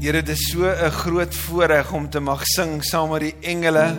Here, 0.00 0.22
dit 0.22 0.30
is 0.32 0.46
so 0.48 0.64
'n 0.64 0.90
groot 0.90 1.34
voorreg 1.34 1.92
om 1.92 2.08
te 2.08 2.20
mag 2.20 2.40
sing 2.46 2.80
saam 2.82 3.10
met 3.10 3.20
die 3.20 3.34
engele, 3.40 3.96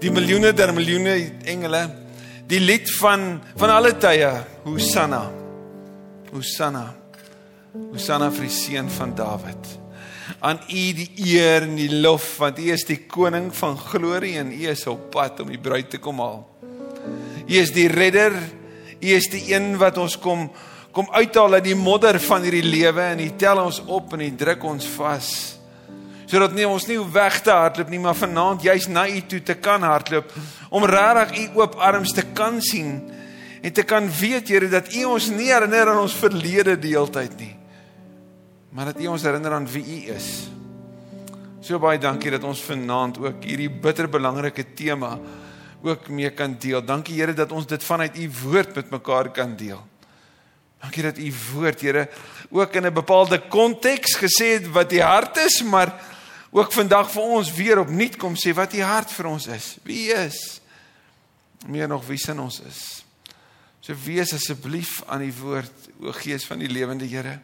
die 0.00 0.10
miljoene 0.10 0.52
der 0.52 0.72
miljoene 0.72 1.32
engele, 1.44 1.90
die 2.46 2.60
lied 2.60 2.88
van 2.96 3.42
van 3.54 3.70
alle 3.70 3.92
tye, 3.98 4.30
Hosanna. 4.64 5.30
Hosanna. 6.32 6.94
Hosanna 7.92 8.30
vir 8.30 8.48
die 8.48 8.56
seun 8.56 8.88
van 8.88 9.14
Dawid. 9.14 9.78
Aan 10.40 10.60
U 10.70 10.92
die 10.96 11.12
eer 11.16 11.62
en 11.68 11.76
die 11.76 12.00
lof 12.00 12.38
want 12.38 12.58
U 12.58 12.72
is 12.72 12.84
die 12.84 13.04
koning 13.06 13.54
van 13.54 13.76
glorie 13.76 14.38
en 14.38 14.52
U 14.52 14.68
is 14.70 14.86
op 14.86 15.10
pad 15.10 15.40
om 15.40 15.48
die 15.48 15.60
bruid 15.60 15.90
te 15.90 15.98
kom 15.98 16.18
haal. 16.18 16.48
U 17.46 17.54
is 17.54 17.72
die 17.72 17.88
redder. 17.88 18.32
U 19.00 19.06
is 19.06 19.28
die 19.28 19.52
een 19.52 19.76
wat 19.76 19.98
ons 19.98 20.16
kom 20.16 20.50
kom 20.92 21.08
uithaal 21.14 21.58
uit 21.58 21.68
die 21.70 21.78
modder 21.78 22.18
van 22.22 22.42
hierdie 22.42 22.66
lewe 22.66 23.02
en 23.12 23.22
hy 23.22 23.30
tel 23.38 23.62
ons 23.62 23.80
op 23.86 24.14
en 24.16 24.24
hy 24.24 24.30
druk 24.38 24.64
ons 24.66 24.86
vas. 24.96 25.30
Sodat 26.30 26.54
nie 26.54 26.66
ons 26.66 26.86
nie 26.86 26.98
weg 27.10 27.40
te 27.42 27.50
hardloop 27.54 27.88
nie, 27.90 27.98
maar 28.02 28.18
vanaand 28.18 28.62
juis 28.62 28.86
na 28.90 29.06
u 29.10 29.22
toe 29.26 29.40
te 29.42 29.56
kan 29.58 29.82
hardloop 29.82 30.30
om 30.70 30.86
regtig 30.86 31.40
u 31.40 31.62
oop 31.62 31.74
arms 31.78 32.14
te 32.14 32.22
kan 32.34 32.60
sien 32.62 33.00
en 33.60 33.74
te 33.74 33.82
kan 33.84 34.06
weet 34.20 34.48
Here 34.48 34.70
dat 34.70 34.94
u 34.94 35.04
ons 35.10 35.28
nie 35.34 35.50
herinner 35.50 35.90
aan 35.92 36.04
ons 36.04 36.14
verlede 36.16 36.78
deeltyd 36.80 37.34
nie. 37.38 37.52
Maar 38.70 38.92
dat 38.92 39.02
u 39.02 39.10
ons 39.12 39.26
herinner 39.26 39.52
aan 39.58 39.66
wie 39.68 39.84
u 39.84 40.14
is. 40.14 40.30
So 41.60 41.78
baie 41.82 41.98
dankie 42.00 42.32
dat 42.32 42.46
ons 42.46 42.62
vanaand 42.64 43.18
ook 43.20 43.44
hierdie 43.44 43.70
bitter 43.70 44.08
belangrike 44.08 44.64
tema 44.74 45.18
ook 45.82 46.08
mee 46.08 46.30
kan 46.30 46.56
deel. 46.60 46.82
Dankie 46.84 47.18
Here 47.18 47.34
dat 47.36 47.52
ons 47.52 47.66
dit 47.66 47.84
vanuit 47.84 48.16
u 48.16 48.30
woord 48.42 48.74
met 48.74 48.90
mekaar 48.90 49.30
kan 49.34 49.56
deel. 49.56 49.89
Dankie 50.80 51.02
dat 51.02 51.18
u 51.18 51.32
woord, 51.52 51.80
Here, 51.80 52.08
ook 52.50 52.74
in 52.74 52.86
'n 52.86 52.92
bepaalde 52.92 53.40
konteks 53.48 54.16
gesê 54.16 54.56
het 54.56 54.66
wat 54.68 54.90
die 54.90 55.02
hart 55.02 55.36
is, 55.36 55.62
maar 55.62 56.00
ook 56.50 56.72
vandag 56.72 57.10
vir 57.10 57.22
ons 57.22 57.52
weer 57.52 57.78
opnuut 57.78 58.16
kom 58.16 58.34
sê 58.34 58.54
wat 58.54 58.70
die 58.70 58.82
hart 58.82 59.12
vir 59.12 59.26
ons 59.26 59.46
is. 59.46 59.76
Wie 59.82 60.12
is? 60.12 60.60
Meer 61.66 61.88
nog 61.88 62.06
wie 62.06 62.18
sin 62.18 62.40
ons 62.40 62.60
is. 62.60 63.04
So 63.80 63.94
wees 64.04 64.32
asseblief 64.32 65.02
aan 65.06 65.20
die 65.20 65.34
woord, 65.34 65.88
o 66.00 66.12
Gees 66.12 66.44
van 66.44 66.58
die 66.58 66.68
lewende 66.68 67.06
Here. 67.06 67.40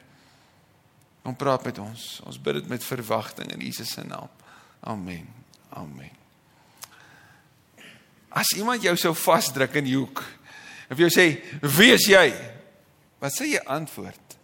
Kom 1.22 1.36
praat 1.36 1.64
met 1.64 1.78
ons. 1.78 2.20
Ons 2.24 2.40
bid 2.40 2.54
dit 2.54 2.68
met 2.68 2.84
verwagting 2.84 3.52
in 3.52 3.60
Jesus 3.60 3.90
se 3.90 4.04
naam. 4.04 4.28
Amen. 4.80 5.28
Amen. 5.68 6.10
As 8.28 8.52
iemand 8.56 8.82
jou 8.82 8.96
sou 8.96 9.14
vasdruk 9.14 9.74
in 9.74 9.84
die 9.84 9.96
hoek, 9.96 10.24
of 10.90 10.98
jy 10.98 11.08
sê, 11.08 11.26
"Wie 11.60 11.92
is 11.92 12.06
jy?" 12.06 12.55
Wat 13.18 13.32
sê 13.32 13.48
jy 13.54 13.60
antwoord? 13.64 14.36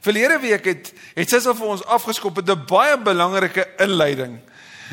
Verlede 0.00 0.38
week 0.40 0.64
het 0.64 0.92
het 1.14 1.28
Sissel 1.28 1.54
vir 1.54 1.72
ons 1.74 1.84
afgeskop 1.84 2.36
met 2.40 2.50
'n 2.50 2.66
baie 2.66 2.96
belangrike 2.98 3.66
inleiding. 3.78 4.40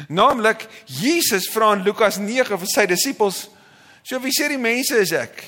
Naamlik 0.08 0.68
Jesus 0.86 1.50
vra 1.50 1.74
in 1.74 1.84
Lukas 1.84 2.18
9 2.18 2.58
vir 2.58 2.68
sy 2.68 2.86
disippels: 2.86 3.50
"So 4.04 4.20
wie 4.20 4.32
sê 4.32 4.48
die 4.48 4.58
mense 4.58 4.98
is 4.98 5.12
ek?" 5.12 5.44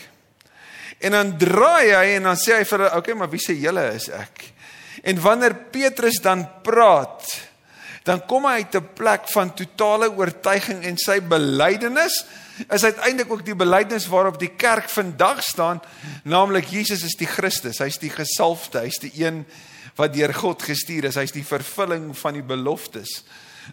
En 0.99 1.11
dan 1.11 1.37
draai 1.37 1.93
hy 1.95 2.15
en 2.15 2.23
dan 2.23 2.35
sê 2.35 2.57
hy 2.57 2.63
vir 2.63 2.77
hulle: 2.79 2.89
"Oké, 2.89 2.97
okay, 2.97 3.13
maar 3.13 3.29
wie 3.29 3.39
sê 3.39 3.53
julle 3.53 3.93
is 3.93 4.09
ek?" 4.09 4.53
En 5.03 5.21
wanneer 5.21 5.55
Petrus 5.55 6.19
dan 6.21 6.61
praat, 6.61 7.48
dan 8.03 8.21
kom 8.25 8.45
hy 8.45 8.61
uit 8.63 8.75
'n 8.75 8.93
plek 8.95 9.27
van 9.33 9.53
totale 9.53 10.09
oortuiging 10.11 10.83
en 10.83 10.97
sy 10.97 11.19
belydenis 11.21 12.25
is 12.67 12.83
uiteindelik 12.83 13.31
ook 13.31 13.45
die 13.45 13.55
belydenis 13.55 14.07
waarop 14.07 14.39
die 14.39 14.51
kerk 14.55 14.89
vandag 14.89 15.43
staan, 15.43 15.81
naamlik 16.23 16.67
Jesus 16.67 17.03
is 17.03 17.15
die 17.15 17.27
Christus, 17.27 17.79
hy's 17.79 17.99
die 18.01 18.11
gesalfde, 18.11 18.83
hy's 18.83 18.99
die 18.99 19.13
een 19.23 19.45
wat 19.95 20.13
deur 20.13 20.33
God 20.33 20.63
gestuur 20.63 21.09
is, 21.09 21.15
hy's 21.15 21.31
die 21.35 21.45
vervulling 21.45 22.11
van 22.17 22.33
die 22.33 22.43
beloftes. 22.43 23.23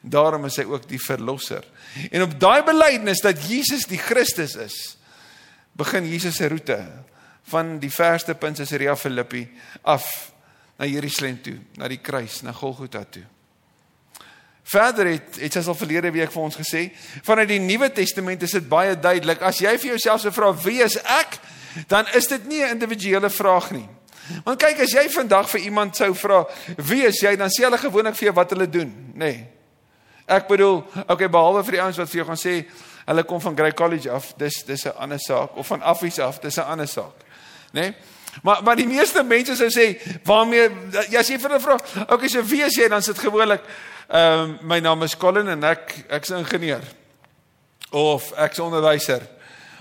Daarom 0.02 0.44
is 0.44 0.56
hy 0.56 0.66
ook 0.68 0.88
die 0.88 1.00
verlosser. 1.00 1.64
En 2.10 2.22
op 2.26 2.40
daai 2.40 2.62
belydenis 2.66 3.22
dat 3.24 3.42
Jesus 3.48 3.86
die 3.90 3.98
Christus 3.98 4.56
is, 4.60 4.96
begin 5.76 6.06
Jesus 6.08 6.36
se 6.36 6.48
roete 6.48 6.80
van 7.50 7.76
die 7.78 7.92
verste 7.92 8.34
punt 8.34 8.58
Caesarea 8.58 8.96
Philippi 8.96 9.44
af 9.82 10.06
na 10.78 10.88
Jerusalem 10.88 11.38
toe, 11.42 11.58
na 11.78 11.88
die 11.88 12.02
kruis, 12.02 12.42
na 12.42 12.52
Golgotha 12.52 13.04
toe. 13.04 13.24
Verder 14.66 15.06
het 15.06 15.36
het 15.38 15.54
sy 15.54 15.62
al 15.62 15.78
verlede 15.78 16.10
week 16.10 16.32
vir 16.34 16.42
ons 16.42 16.56
gesê, 16.58 16.88
vanuit 17.22 17.52
die 17.52 17.60
Nuwe 17.62 17.86
Testament 17.94 18.42
is 18.42 18.56
dit 18.56 18.64
baie 18.68 18.96
duidelik. 18.98 19.44
As 19.46 19.60
jy 19.62 19.76
vir 19.78 19.92
jouself 19.94 20.24
se 20.24 20.32
vra 20.34 20.50
wie 20.64 20.80
is 20.82 20.96
ek, 20.98 21.38
dan 21.86 22.08
is 22.18 22.26
dit 22.26 22.48
nie 22.50 22.62
'n 22.64 22.74
individuele 22.74 23.30
vraag 23.30 23.70
nie. 23.70 23.88
Want 24.44 24.58
kyk, 24.58 24.80
as 24.80 24.92
jy 24.92 25.08
vandag 25.08 25.48
vir 25.50 25.60
iemand 25.60 25.96
sou 25.96 26.14
vra 26.14 26.44
wie 26.76 27.04
is 27.06 27.20
jy, 27.22 27.36
dan 27.36 27.48
sê 27.48 27.62
hulle 27.62 27.78
gewoonlik 27.78 28.14
vir 28.14 28.26
jou 28.26 28.34
wat 28.34 28.50
hulle 28.50 28.70
doen, 28.70 29.12
nê. 29.14 29.18
Nee. 29.18 29.46
Ek 30.26 30.48
bedoel, 30.48 30.84
okay, 31.06 31.28
behalwe 31.28 31.62
vir 31.64 31.72
die 31.72 31.82
ouens 31.82 31.98
wat 31.98 32.08
vir 32.10 32.16
jou 32.16 32.26
gaan 32.26 32.36
sê 32.36 32.66
hulle 33.06 33.22
kom 33.22 33.40
van 33.40 33.56
Grey 33.56 33.72
College 33.72 34.10
af, 34.10 34.32
dis 34.36 34.64
dis 34.64 34.84
'n 34.86 34.98
ander 34.98 35.18
saak 35.18 35.56
of 35.56 35.66
van 35.66 35.82
Affies 35.82 36.18
af, 36.18 36.40
dis 36.40 36.58
'n 36.58 36.66
ander 36.66 36.88
saak. 36.88 37.14
Nê? 37.72 37.80
Nee? 37.80 37.94
Maar 38.42 38.62
maar 38.62 38.76
die 38.76 38.86
meeste 38.86 39.22
mense 39.22 39.56
sou 39.56 39.68
sê, 39.68 40.00
waarmee 40.24 40.70
as 41.18 41.28
jy 41.28 41.38
vir 41.38 41.50
hulle 41.50 41.60
vra, 41.60 41.78
okay, 42.08 42.28
so 42.28 42.42
wie 42.42 42.62
is 42.62 42.76
jy, 42.76 42.88
dan 42.88 43.02
sit 43.02 43.18
gewoonlik 43.18 43.62
Ehm 44.06 44.40
um, 44.40 44.58
my 44.62 44.78
naam 44.78 45.02
is 45.02 45.16
Colin 45.16 45.48
en 45.48 45.64
ek 45.66 46.04
ek's 46.08 46.30
'n 46.30 46.38
ingenieur. 46.38 46.82
Of 47.90 48.32
ek's 48.32 48.58
'n 48.58 48.62
onderwyser. 48.62 49.22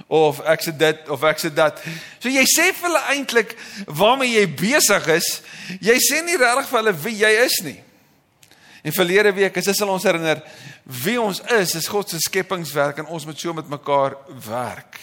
Of 0.08 0.40
ek's 0.40 0.66
dit 0.78 1.10
of 1.10 1.24
ek's 1.24 1.42
dat. 1.54 1.82
So 2.20 2.30
jy 2.30 2.42
sê 2.42 2.74
vir 2.74 2.90
hulle 2.90 3.04
eintlik 3.10 3.56
waarmee 3.86 4.32
jy 4.40 4.48
besig 4.50 5.08
is. 5.08 5.42
Jy 5.80 5.98
sê 5.98 6.24
nie 6.26 6.38
regtig 6.38 6.68
vir 6.70 6.78
hulle 6.80 6.94
wie 6.94 7.16
jy 7.18 7.46
is 7.46 7.62
nie. 7.64 7.84
En 8.82 8.92
verlede 8.92 9.34
week 9.34 9.56
is 9.58 9.66
dit 9.66 9.76
sal 9.76 9.90
ons 9.90 10.04
herinner 10.04 10.42
wie 10.84 11.22
ons 11.22 11.42
is, 11.42 11.76
is 11.76 11.88
God 11.88 12.10
se 12.10 12.18
skepingswerk 12.20 12.98
en 12.98 13.06
ons 13.06 13.26
moet 13.26 13.40
so 13.40 13.54
met 13.54 13.70
mekaar 13.70 14.18
werk. 14.48 15.00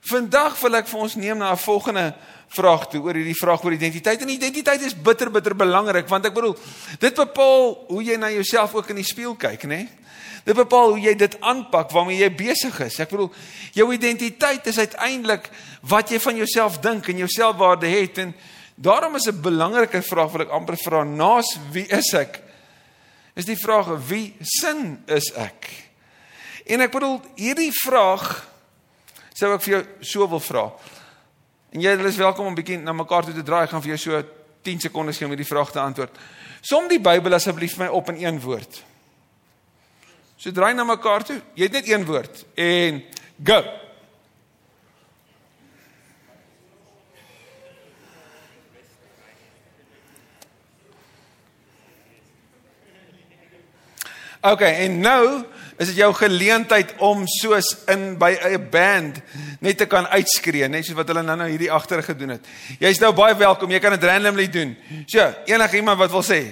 Vandag 0.00 0.60
wil 0.60 0.74
ek 0.74 0.88
vir 0.88 1.00
ons 1.00 1.14
neem 1.14 1.38
na 1.38 1.52
'n 1.52 1.58
volgende 1.58 2.14
vraag 2.48 2.88
toe 2.88 3.02
oor 3.02 3.14
hierdie 3.14 3.36
vraag 3.36 3.64
oor 3.64 3.72
identiteit. 3.72 4.22
En 4.22 4.28
identiteit 4.28 4.82
is 4.86 4.94
bitter 4.94 5.30
bitter 5.30 5.56
belangrik 5.56 6.08
want 6.08 6.26
ek 6.26 6.34
bedoel 6.34 6.56
dit 7.02 7.14
bepaal 7.14 7.72
hoe 7.88 8.02
jy 8.02 8.16
na 8.20 8.30
jouself 8.30 8.74
ook 8.74 8.90
in 8.94 9.00
die 9.02 9.06
spieël 9.06 9.36
kyk 9.36 9.66
nê 9.70 9.86
dit 10.46 10.54
bepaal 10.54 10.92
hoe 10.94 11.00
jy 11.02 11.14
dit 11.18 11.32
aanpak 11.42 11.90
waarmee 11.90 12.20
jy 12.20 12.28
besig 12.38 12.76
is. 12.84 13.00
Ek 13.02 13.10
bedoel 13.10 13.32
jou 13.74 13.86
identiteit 13.92 14.66
is 14.70 14.78
uiteindelik 14.78 15.48
wat 15.90 16.12
jy 16.14 16.20
van 16.22 16.38
jouself 16.38 16.78
dink 16.84 17.08
en 17.10 17.24
jou 17.24 17.28
selfwaarde 17.34 17.90
het. 17.90 18.20
En 18.22 18.34
daarom 18.76 19.16
is 19.18 19.26
'n 19.26 19.42
belangrike 19.42 20.02
vraag 20.02 20.30
wat 20.30 20.46
ek 20.46 20.54
amper 20.54 20.76
vra 20.76 21.02
naas 21.04 21.58
wie 21.72 21.86
is 21.86 22.14
ek? 22.14 22.42
Is 23.34 23.44
die 23.44 23.58
vraag 23.58 23.98
wie 24.08 24.36
sin 24.40 25.02
is 25.06 25.32
ek? 25.34 25.90
En 26.66 26.80
ek 26.80 26.92
bedoel 26.92 27.20
hierdie 27.34 27.72
vraag 27.72 28.46
sou 29.34 29.52
ek 29.54 29.62
vir 29.62 29.72
jou 29.72 29.84
so 30.00 30.28
wil 30.28 30.40
vra 30.40 30.72
En 31.76 31.82
jy 31.84 31.90
is 32.08 32.16
welkom 32.16 32.46
om 32.46 32.52
'n 32.52 32.56
bietjie 32.56 32.78
na 32.78 32.92
mekaar 32.92 33.24
toe 33.24 33.34
te 33.34 33.42
draai. 33.42 33.64
Ek 33.64 33.70
gaan 33.70 33.82
vir 33.82 33.96
jou 33.96 33.98
so 33.98 34.22
10 34.62 34.80
sekondes 34.80 35.16
gee 35.16 35.26
om 35.26 35.32
hierdie 35.32 35.52
vraag 35.52 35.70
te 35.70 35.80
antwoord. 35.80 36.16
Som 36.60 36.88
die 36.88 37.00
Bybel 37.00 37.34
asseblief 37.34 37.76
my 37.76 37.86
op 37.86 38.08
in 38.08 38.24
een 38.24 38.40
woord. 38.40 38.82
So 40.36 40.50
draai 40.50 40.74
na 40.74 40.84
mekaar 40.84 41.24
toe. 41.24 41.42
Jy 41.54 41.62
het 41.62 41.72
net 41.72 41.88
een 41.88 42.04
woord 42.04 42.44
en 42.54 43.04
go. 43.44 43.64
Okay, 54.40 54.74
en 54.74 55.00
nou 55.00 55.44
is 55.76 55.90
dit 55.92 55.98
jou 56.00 56.08
geleentheid 56.16 56.94
om 57.04 57.26
soos 57.28 57.68
in 57.92 58.16
by 58.18 58.32
'n 58.32 58.68
band 58.70 59.20
net 59.60 59.78
te 59.78 59.86
kan 59.86 60.06
uitskree, 60.06 60.68
net 60.68 60.84
soos 60.84 60.96
wat 60.96 61.08
hulle 61.08 61.22
nou 61.22 61.36
nou 61.36 61.48
hierdie 61.48 61.72
agter 61.72 62.02
gedoen 62.02 62.28
het. 62.28 62.46
Jy's 62.78 62.98
nou 63.00 63.12
baie 63.12 63.34
welkom. 63.34 63.70
Jy 63.70 63.78
kan 63.78 63.92
dit 63.92 64.04
randomly 64.04 64.48
doen. 64.48 64.76
So, 65.06 65.34
enige 65.44 65.76
iemand 65.76 65.98
wat 65.98 66.10
wil 66.10 66.22
sê. 66.22 66.46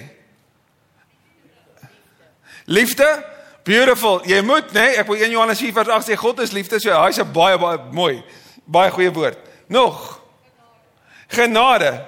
Liefde? 2.65 3.25
Beautiful. 3.63 4.21
Jy 4.25 4.41
moet, 4.41 4.71
nê? 4.73 4.81
Nee, 4.81 4.95
ek 4.97 5.07
wil 5.07 5.17
1 5.17 5.31
Johannes 5.31 5.59
4 5.59 5.73
vers 5.73 5.87
8 5.87 6.09
sê 6.09 6.15
God 6.15 6.39
is 6.39 6.51
liefde. 6.51 6.79
So, 6.79 7.03
hy's 7.03 7.17
'n 7.17 7.31
baie 7.31 7.57
baie 7.57 7.79
mooi. 7.91 8.23
Baie 8.65 8.91
goeie 8.91 9.11
woord. 9.11 9.37
Nog. 9.67 10.21
Genade. 11.27 12.05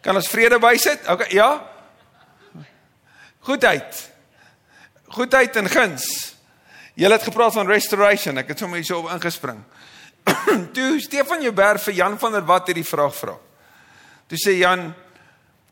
Kan 0.00 0.14
ons 0.14 0.28
vrede 0.28 0.58
bysit? 0.58 1.08
Okay, 1.08 1.26
ja. 1.30 1.62
Goedheid 3.38 4.15
goedheid 5.14 5.56
en 5.56 5.68
guns. 5.70 6.06
Jy 6.96 7.10
het 7.12 7.26
gepraat 7.28 7.52
van 7.52 7.68
restoration. 7.68 8.38
Ek 8.40 8.54
het 8.54 8.62
sommer 8.62 8.80
hierso 8.80 9.02
op 9.02 9.10
ingespring. 9.12 9.60
Toe 10.76 10.96
Stefan 11.00 11.42
Jouberg 11.44 11.82
vir 11.84 11.98
Jan 12.00 12.16
van 12.18 12.32
der 12.32 12.46
Walt 12.48 12.70
hierdie 12.70 12.86
vraag 12.86 13.14
vra. 13.14 13.36
Toe 14.26 14.38
sê 14.40 14.56
Jan, 14.58 14.88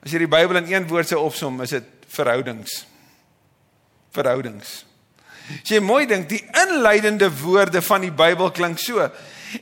as 0.04 0.12
jy 0.12 0.20
die 0.22 0.30
Bybel 0.30 0.60
in 0.60 0.68
een 0.70 0.88
woord 0.90 1.10
sou 1.10 1.22
opsom, 1.24 1.62
is 1.64 1.72
dit 1.74 1.86
verhoudings. 2.14 2.82
Verhoudings. 4.14 4.82
As 5.58 5.72
jy 5.72 5.80
mooi 5.84 6.04
dink, 6.08 6.28
die 6.30 6.42
inleidende 6.64 7.30
woorde 7.40 7.82
van 7.84 8.04
die 8.04 8.12
Bybel 8.14 8.52
klink 8.54 8.78
so. 8.80 9.08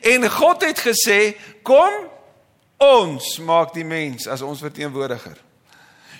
En 0.03 0.29
God 0.31 0.67
het 0.67 0.83
gesê, 0.83 1.21
kom 1.67 1.95
ons 2.83 3.37
maak 3.47 3.73
die 3.75 3.87
mens 3.87 4.27
as 4.31 4.43
ons 4.45 4.61
verteenwoordiger. 4.63 5.39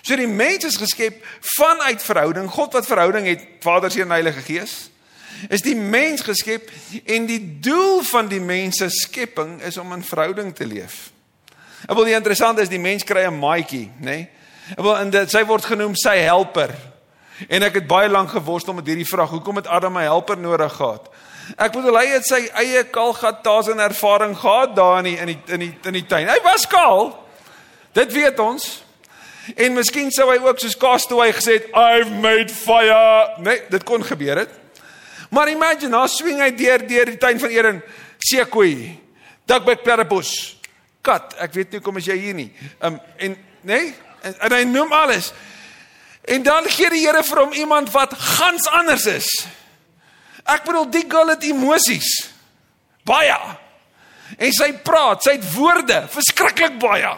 So 0.03 0.17
die 0.19 0.29
mens 0.29 0.65
is 0.67 0.77
geskep 0.77 1.23
vanuit 1.57 2.03
verhouding. 2.03 2.51
God 2.51 2.73
wat 2.73 2.87
verhouding 2.87 3.27
het, 3.27 3.45
Vader, 3.63 3.91
Seun 3.91 4.11
en 4.11 4.17
Heilige 4.17 4.43
Gees. 4.43 4.91
Is 5.49 5.63
die 5.63 5.77
mens 5.77 6.23
geskep 6.27 6.71
en 7.07 7.27
die 7.27 7.41
doel 7.63 8.03
van 8.11 8.29
die 8.29 8.41
mens 8.43 8.79
se 8.83 8.91
skepping 8.91 9.61
is 9.63 9.79
om 9.79 9.95
in 9.95 10.05
verhouding 10.05 10.55
te 10.55 10.67
leef. 10.67 11.11
Ek 11.87 11.97
wil 11.99 12.07
die 12.07 12.15
interessant 12.15 12.61
is 12.63 12.71
die 12.71 12.83
mens 12.83 13.03
kry 13.03 13.25
'n 13.27 13.39
maatjie, 13.39 13.91
nê? 13.99 14.05
Nee? 14.07 14.29
Ek 14.77 14.83
wil 14.85 14.97
en 14.97 15.11
dit 15.11 15.31
sy 15.31 15.43
word 15.45 15.65
genoem 15.65 15.97
sy 15.99 16.17
helper. 16.23 16.75
En 17.49 17.63
ek 17.63 17.75
het 17.75 17.87
baie 17.87 18.09
lank 18.09 18.31
geworstel 18.31 18.75
met 18.75 18.87
hierdie 18.87 19.09
vraag, 19.09 19.31
hoekom 19.31 19.57
het 19.57 19.67
Adam 19.67 19.99
'n 19.99 20.07
helper 20.07 20.39
nodig 20.39 20.73
gehad? 20.73 21.11
Ek 21.57 21.73
bedoel 21.73 21.99
hy 21.99 22.07
het 22.07 22.27
sy 22.27 22.47
eie 22.55 22.85
kalgattas 22.85 23.69
en 23.69 23.83
ervaring 23.83 24.37
gehad 24.39 24.77
daar 24.77 24.99
in 24.99 25.05
die, 25.05 25.19
in 25.19 25.27
die 25.27 25.41
in 25.47 25.61
die 25.61 25.79
in 25.83 25.93
die 25.93 26.07
tuin. 26.07 26.29
Hy 26.29 26.39
was 26.43 26.67
kaal. 26.67 27.27
Dit 27.93 28.13
weet 28.13 28.39
ons. 28.39 28.85
En 29.57 29.75
miskien 29.75 30.11
sou 30.15 30.29
hy 30.31 30.39
ook 30.43 30.61
soos 30.63 30.77
Castaway 30.79 31.33
gesê 31.35 31.59
het, 31.59 31.71
I've 31.75 32.11
made 32.23 32.53
fire. 32.55 33.41
Nee, 33.43 33.65
dit 33.73 33.85
kon 33.87 34.05
gebeur 34.07 34.45
het. 34.45 34.53
Maar 35.33 35.51
imagine, 35.51 35.91
nou 35.95 36.05
swing 36.11 36.43
hy 36.43 36.51
deur 36.55 36.85
deur 36.87 37.11
die 37.11 37.19
tuin 37.19 37.41
van 37.41 37.55
Eden. 37.55 37.81
Sekoe. 38.23 38.93
Duckback 39.49 39.83
platypus. 39.83 40.35
Kat, 41.03 41.35
ek 41.43 41.57
weet 41.57 41.73
nie 41.75 41.83
kom 41.83 41.99
as 41.99 42.07
jy 42.07 42.19
hier 42.21 42.37
nie. 42.37 42.51
Um 42.85 43.01
en 43.19 43.35
nee, 43.67 43.89
en, 44.23 44.37
en 44.47 44.55
hy 44.55 44.63
noem 44.69 44.93
alles. 44.95 45.33
En 46.31 46.45
dan 46.47 46.69
gee 46.71 46.93
die 46.93 47.03
Here 47.03 47.25
vir 47.27 47.41
hom 47.43 47.57
iemand 47.59 47.91
wat 47.97 48.15
gans 48.15 48.69
anders 48.71 49.09
is. 49.11 49.31
Ek 50.47 50.63
bedoel 50.67 50.87
die 50.95 51.05
girl 51.11 51.33
het 51.33 51.43
emosies. 51.49 52.13
Baie. 53.09 53.35
En 54.39 54.55
sy 54.55 54.71
praat, 54.85 55.25
sy 55.25 55.37
het 55.41 55.49
woorde, 55.57 56.05
verskriklik 56.13 56.79
baie. 56.83 57.11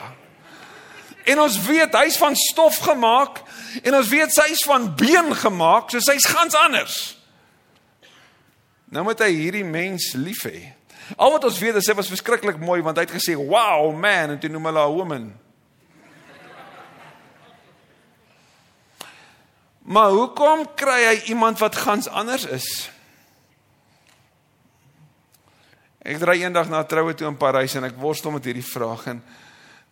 En 1.25 1.41
ons 1.41 1.59
weet 1.67 1.95
hy's 1.97 2.17
van 2.21 2.37
stof 2.37 2.79
gemaak 2.85 3.41
en 3.83 3.95
ons 3.97 4.09
weet 4.09 4.33
sy's 4.33 4.65
van 4.69 4.91
been 4.97 5.33
gemaak, 5.35 5.91
so 5.91 6.03
sy's 6.05 6.27
gans 6.29 6.57
anders. 6.59 6.99
Nou 8.93 9.07
moet 9.07 9.23
hy 9.25 9.31
hierdie 9.33 9.65
mens 9.65 10.13
lief 10.21 10.45
hê. 10.45 10.75
Al 11.17 11.33
wat 11.35 11.45
ons 11.49 11.59
weet 11.61 11.81
is 11.81 11.89
sy 11.89 11.97
was 11.97 12.13
verskriklik 12.13 12.61
mooi 12.61 12.83
want 12.85 13.01
hy 13.01 13.07
het 13.07 13.17
gesê, 13.17 13.35
"Wow, 13.37 13.93
man," 13.93 14.37
en 14.37 14.39
toe 14.39 14.51
noem 14.51 14.65
hulle 14.65 14.79
haar 14.79 14.93
woman. 14.93 15.33
Maar 19.85 20.11
hoekom 20.11 20.65
kry 20.75 21.01
hy 21.05 21.17
iemand 21.29 21.59
wat 21.59 21.77
gans 21.77 22.09
anders 22.09 22.47
is? 22.49 22.91
Ek 26.05 26.21
ry 26.21 26.41
eendag 26.41 26.69
na 26.69 26.81
'n 26.81 26.89
troue 26.89 27.15
toe 27.15 27.29
in 27.29 27.37
Parys 27.37 27.75
en 27.75 27.85
ek 27.85 27.97
worstel 27.97 28.31
met 28.31 28.45
hierdie 28.45 28.65
vraag 28.65 29.07
en 29.07 29.25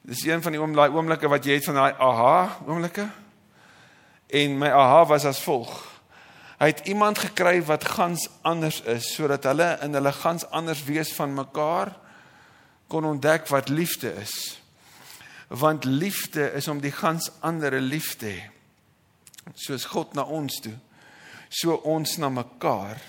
dis 0.02 0.24
een 0.26 0.42
van 0.42 0.54
die 0.54 0.60
oom 0.60 0.74
daai 0.74 0.90
oomblikke 0.90 1.30
wat 1.30 1.46
jy 1.46 1.58
het 1.58 1.66
van 1.68 1.78
daai 1.78 1.94
aha 1.98 2.36
oomblikke. 2.66 3.08
En 4.32 4.58
my 4.58 4.70
aha 4.74 5.04
was 5.06 5.26
as 5.28 5.42
volg. 5.44 5.72
Hy 6.62 6.70
het 6.70 6.86
iemand 6.86 7.18
gekry 7.18 7.58
wat 7.66 7.84
gans 7.84 8.28
anders 8.46 8.80
is 8.86 9.12
sodat 9.14 9.46
hulle 9.50 9.76
in 9.82 9.94
hulle 9.98 10.12
gans 10.14 10.46
anders 10.50 10.84
wees 10.86 11.12
van 11.14 11.34
mekaar 11.34 11.94
kon 12.92 13.04
ontdek 13.08 13.48
wat 13.50 13.68
liefde 13.68 14.12
is. 14.20 14.60
Want 15.48 15.84
liefde 15.84 16.52
is 16.52 16.68
om 16.68 16.80
die 16.80 16.92
gans 16.92 17.30
ander 17.40 17.80
lief 17.80 18.16
te 18.16 18.26
hê 18.26 18.52
soos 19.58 19.84
God 19.90 20.14
na 20.14 20.22
ons 20.22 20.60
toe, 20.62 20.74
so 21.50 21.74
ons 21.88 22.16
na 22.22 22.30
mekaar. 22.32 23.00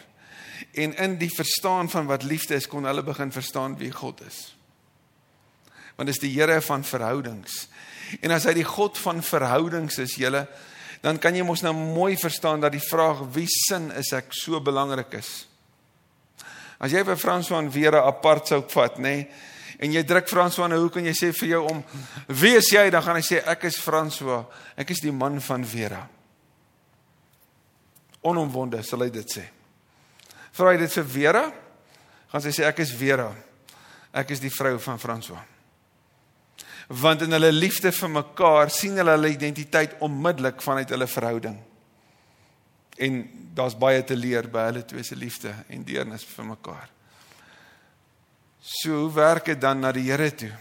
En 0.74 0.96
in 0.98 1.18
die 1.22 1.30
verstaan 1.30 1.90
van 1.90 2.08
wat 2.10 2.26
liefde 2.26 2.56
is, 2.58 2.68
kon 2.68 2.88
hulle 2.90 3.04
begin 3.06 3.32
verstaan 3.32 3.78
wie 3.78 3.92
God 3.94 4.24
is. 4.26 4.53
Want 5.98 6.10
dis 6.10 6.22
die 6.24 6.32
Here 6.34 6.60
van 6.62 6.84
verhoudings. 6.84 7.68
En 8.22 8.34
as 8.36 8.48
hy 8.50 8.56
die 8.58 8.68
God 8.68 8.98
van 9.02 9.22
verhoudings 9.26 10.00
is, 10.02 10.18
julle, 10.22 10.46
dan 11.04 11.20
kan 11.22 11.36
jy 11.36 11.44
mos 11.46 11.64
nou 11.66 11.74
mooi 11.76 12.16
verstaan 12.20 12.62
dat 12.64 12.74
die 12.76 12.84
vraag 12.84 13.26
wie 13.36 13.48
sin 13.50 13.90
is 14.00 14.14
ek 14.16 14.32
so 14.36 14.62
belangrik 14.64 15.18
is. 15.20 15.32
As 16.84 16.94
jy 16.94 17.04
vir 17.06 17.20
François 17.20 17.62
en 17.64 17.72
Vera 17.72 18.04
apart 18.08 18.50
sou 18.52 18.62
vat, 18.74 18.98
nê, 19.00 19.16
nee, 19.24 19.28
en 19.84 19.94
jy 19.94 20.04
druk 20.08 20.30
François 20.32 20.70
nou 20.72 20.80
hoek 20.86 21.00
en 21.00 21.10
jy 21.10 21.14
sê 21.18 21.32
vir 21.36 21.56
jou 21.56 21.62
om 21.68 21.80
wie 22.40 22.54
is 22.56 22.70
jy, 22.72 22.86
dan 22.94 23.04
gaan 23.04 23.18
hy 23.20 23.24
sê 23.26 23.42
ek 23.52 23.66
is 23.68 23.80
François, 23.82 24.44
ek 24.80 24.94
is 24.96 25.02
die 25.04 25.12
man 25.12 25.42
van 25.44 25.66
Vera 25.68 26.04
onomwonde 28.24 28.82
sal 28.84 29.04
hy 29.04 29.12
dit 29.14 29.36
sê. 29.38 29.44
Vra 30.56 30.74
hy 30.74 30.80
dit 30.82 31.00
vir 31.00 31.08
Vera? 31.16 31.44
Gaan 32.32 32.44
sy 32.46 32.54
sê 32.56 32.68
ek 32.68 32.80
is 32.84 32.94
Vera. 32.96 33.30
Ek 34.14 34.32
is 34.34 34.42
die 34.42 34.52
vrou 34.54 34.78
van 34.82 35.02
François. 35.02 35.42
Want 36.88 37.22
in 37.22 37.32
hulle 37.32 37.52
liefde 37.52 37.92
vir 37.92 38.10
mekaar 38.10 38.70
sien 38.70 38.98
hulle 38.98 39.16
hulle 39.16 39.32
identiteit 39.32 39.96
onmiddellik 40.00 40.62
vanuit 40.62 40.90
hulle 40.90 41.08
verhouding. 41.08 41.58
En 42.98 43.30
daar's 43.56 43.78
baie 43.78 44.04
te 44.04 44.16
leer 44.16 44.50
by 44.52 44.68
hulle 44.70 44.86
twee 44.86 45.04
se 45.04 45.16
liefde 45.16 45.54
en 45.70 45.84
deernis 45.84 46.26
vir 46.36 46.46
mekaar. 46.46 46.90
So 48.64 49.06
hoe 49.06 49.14
werk 49.14 49.46
dit 49.52 49.62
dan 49.62 49.82
na 49.84 49.92
die 49.92 50.06
Here 50.08 50.30
toe? 50.36 50.52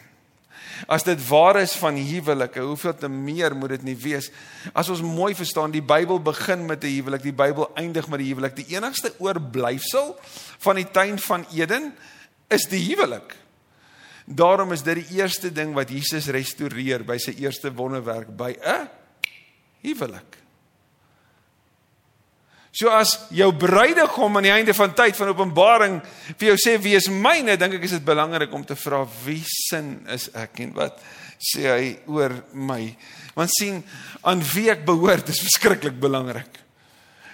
As 0.90 1.04
dit 1.06 1.20
waar 1.28 1.60
is 1.60 1.74
van 1.78 1.96
huwelike, 1.96 2.60
hoeveel 2.60 2.94
te 2.98 3.08
meer 3.08 3.54
moet 3.56 3.76
dit 3.76 3.84
nie 3.86 3.96
wees? 3.98 4.30
As 4.74 4.88
ons 4.90 5.02
mooi 5.04 5.34
verstaan, 5.38 5.70
die 5.74 5.84
Bybel 5.84 6.19
begin 6.22 6.66
met 6.66 6.84
'n 6.84 6.94
huwelik, 6.96 7.22
die 7.22 7.32
Bybel 7.32 7.70
eindig 7.74 8.08
met 8.08 8.20
'n 8.20 8.24
huwelik. 8.24 8.56
Die 8.56 8.74
enigste 8.76 9.14
oorblyfsel 9.19 10.19
van 10.58 10.76
die 10.76 10.90
tuin 10.90 11.19
van 11.19 11.46
Eden 11.54 11.94
is 12.48 12.66
die 12.69 12.82
huwelik. 12.88 13.36
Daarom 14.26 14.72
is 14.72 14.84
dit 14.86 15.02
die 15.02 15.19
eerste 15.19 15.50
ding 15.52 15.74
wat 15.74 15.90
Jesus 15.90 16.30
restoreer 16.32 17.02
by 17.06 17.19
sy 17.19 17.34
eerste 17.42 17.72
wonderwerk 17.74 18.30
by 18.36 18.54
'n 18.54 18.88
huwelik. 19.82 20.38
So 22.72 22.88
as 22.88 23.19
jou 23.28 23.50
bruidegom 23.52 24.36
aan 24.36 24.46
die 24.46 24.52
einde 24.54 24.72
van 24.74 24.94
tyd 24.96 25.16
van 25.16 25.28
Openbaring 25.28 25.98
vir 26.40 26.48
jou 26.48 26.56
sê 26.56 26.78
wie 26.80 26.96
is 26.96 27.10
myne, 27.12 27.58
dink 27.60 27.74
ek 27.74 27.84
is 27.84 27.98
dit 27.98 28.04
belangrik 28.04 28.52
om 28.56 28.64
te 28.64 28.74
vra 28.74 29.02
wie 29.26 29.42
sin 29.44 30.06
is 30.08 30.30
ek 30.32 30.62
en 30.64 30.72
wat 30.72 31.02
sê 31.36 31.66
hy 31.69 31.90
oor 32.06 32.32
my? 32.54 32.96
Want 33.36 33.52
sien 33.52 33.82
aan 34.22 34.40
wie 34.54 34.70
ek 34.72 34.86
behoort 34.88 35.28
is 35.28 35.42
verskriklik 35.46 36.00
belangrik. 36.00 36.62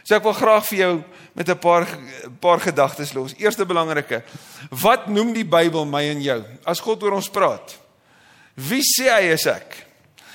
So 0.09 0.17
ek 0.17 0.25
wil 0.25 0.33
graag 0.33 0.65
vir 0.65 0.79
jou 0.79 0.93
met 1.37 1.49
'n 1.49 1.59
paar 1.61 1.85
paar 2.41 2.61
gedagtes 2.61 3.13
los. 3.13 3.35
Eerste 3.37 3.67
belangrike, 3.67 4.23
wat 4.71 5.07
noem 5.07 5.35
die 5.35 5.45
Bybel 5.45 5.85
my 5.85 6.03
en 6.09 6.23
jou? 6.23 6.45
As 6.65 6.81
God 6.81 7.03
oor 7.03 7.13
ons 7.13 7.29
praat, 7.29 7.77
wie 8.55 8.81
sê 8.81 9.13
hy 9.13 9.33
is 9.33 9.47
ek? 9.47 9.87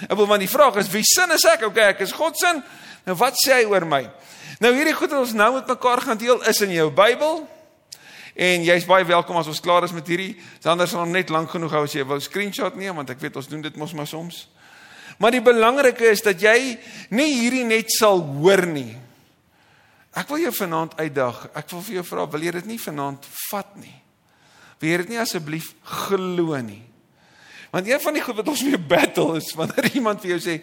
Ek 0.02 0.16
wil 0.16 0.28
maar 0.28 0.38
die 0.38 0.48
vraag 0.48 0.76
is 0.76 0.92
wie 0.92 1.04
sin 1.04 1.32
is 1.32 1.46
ek? 1.46 1.64
Okay, 1.66 1.90
ek 1.90 2.02
is 2.02 2.12
God 2.12 2.38
se. 2.38 2.62
Nou 3.06 3.16
wat 3.16 3.34
sê 3.34 3.54
hy 3.54 3.66
oor 3.66 3.86
my? 3.86 4.10
Nou 4.60 4.74
hierdie 4.74 4.94
goed 4.94 5.10
wat 5.10 5.20
ons 5.20 5.34
nou 5.34 5.54
met 5.54 5.68
mekaar 5.68 6.02
gaan 6.02 6.18
deel 6.18 6.44
is 6.44 6.62
in 6.62 6.72
jou 6.72 6.92
Bybel. 6.92 7.48
En 8.36 8.64
jy's 8.64 8.86
baie 8.86 9.06
welkom 9.06 9.38
as 9.38 9.48
ons 9.48 9.60
klaar 9.60 9.84
is 9.84 9.92
met 9.92 10.08
hierdie. 10.08 10.38
Anders 10.64 10.92
sal 10.92 11.02
ons 11.02 11.12
net 11.12 11.30
lank 11.30 11.50
genoeg 11.50 11.72
hou 11.72 11.84
as 11.84 11.94
jy 11.94 12.06
wou 12.06 12.20
screenshot 12.20 12.76
neem 12.76 12.96
want 12.96 13.10
ek 13.10 13.20
weet 13.20 13.36
ons 13.36 13.48
doen 13.48 13.62
dit 13.62 13.76
mos 13.76 13.94
maar 13.94 14.08
soms. 14.08 14.50
Maar 15.18 15.32
die 15.32 15.42
belangrike 15.42 16.06
is 16.12 16.22
dat 16.22 16.42
jy 16.42 16.78
nie 17.10 17.42
hierdie 17.42 17.66
net 17.66 17.90
sal 17.92 18.22
hoor 18.22 18.68
nie. 18.68 19.03
Ek 20.14 20.30
wil 20.30 20.44
jou 20.46 20.54
vanaand 20.54 20.98
uitdag. 21.00 21.48
Ek 21.58 21.70
wil 21.74 21.82
vir 21.88 21.96
jou 22.00 22.06
vra, 22.06 22.26
wil 22.30 22.46
jy 22.46 22.52
dit 22.60 22.66
nie 22.70 22.80
vanaand 22.82 23.26
vat 23.50 23.78
nie? 23.82 23.96
Wil 24.82 24.92
jy 24.92 24.98
dit 25.04 25.14
nie 25.14 25.22
asseblief 25.22 25.72
glo 26.06 26.58
nie? 26.62 26.84
Want 27.74 27.88
een 27.90 28.02
van 28.04 28.14
die 28.14 28.22
goed 28.22 28.38
wat 28.38 28.50
ons 28.52 28.62
mee 28.68 28.78
battle 28.78 29.40
is 29.40 29.50
wanneer 29.58 29.88
iemand 29.98 30.22
vir 30.22 30.36
jou 30.36 30.42
sê 30.46 30.60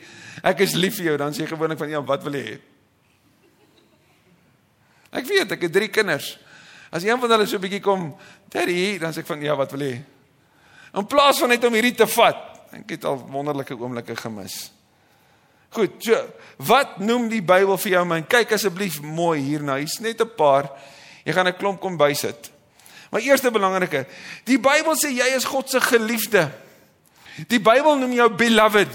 ek 0.46 0.62
is 0.62 0.76
lief 0.78 1.00
vir 1.00 1.08
jou, 1.08 1.16
dan 1.18 1.34
sê 1.34 1.42
jy 1.42 1.48
gewoonlik 1.50 1.80
van 1.80 1.90
ja, 1.90 2.02
wat 2.06 2.22
wil 2.22 2.38
jy 2.38 2.44
hê? 2.52 2.58
Ek 5.18 5.26
weet, 5.26 5.56
ek 5.56 5.66
het 5.66 5.74
drie 5.74 5.88
kinders. 5.90 6.36
As 6.94 7.02
een 7.02 7.18
van 7.18 7.34
hulle 7.34 7.46
so 7.50 7.58
'n 7.58 7.62
bietjie 7.66 7.82
kom, 7.82 8.14
"Daddy," 8.48 8.98
dan 8.98 9.12
sê 9.12 9.18
ek 9.20 9.26
van, 9.26 9.42
"Ja, 9.42 9.56
wat 9.56 9.72
wil 9.72 9.80
jy?" 9.80 10.04
In 10.94 11.06
plaas 11.06 11.38
van 11.38 11.48
net 11.48 11.64
om 11.64 11.72
hierdie 11.72 11.94
te 11.94 12.06
vat, 12.06 12.70
ek 12.72 12.90
het 12.90 13.04
al 13.04 13.18
wonderlike 13.18 13.74
oomblikke 13.74 14.16
gemis. 14.16 14.70
Goed, 15.70 16.00
so, 16.02 16.18
wat 16.66 16.98
noem 16.98 17.28
die 17.30 17.42
Bybel 17.42 17.78
vir 17.78 17.92
jou 17.92 18.04
man? 18.04 18.26
Kyk 18.26 18.56
asseblief 18.56 18.98
mooi 19.02 19.38
hierna. 19.38 19.76
Hier's 19.78 20.00
net 20.00 20.20
'n 20.20 20.34
paar. 20.36 20.70
Jy 21.24 21.32
gaan 21.32 21.46
'n 21.46 21.56
klomp 21.56 21.80
kom 21.80 21.96
bysit. 21.96 22.50
Maar 23.10 23.20
eerste 23.20 23.50
belangrike, 23.50 24.06
die 24.44 24.58
Bybel 24.58 24.94
sê 24.94 25.10
jy 25.10 25.34
is 25.36 25.44
God 25.44 25.68
se 25.70 25.80
geliefde. 25.80 26.50
Die 27.48 27.60
Bybel 27.60 27.96
noem 27.98 28.12
jou 28.12 28.28
beloved. 28.30 28.88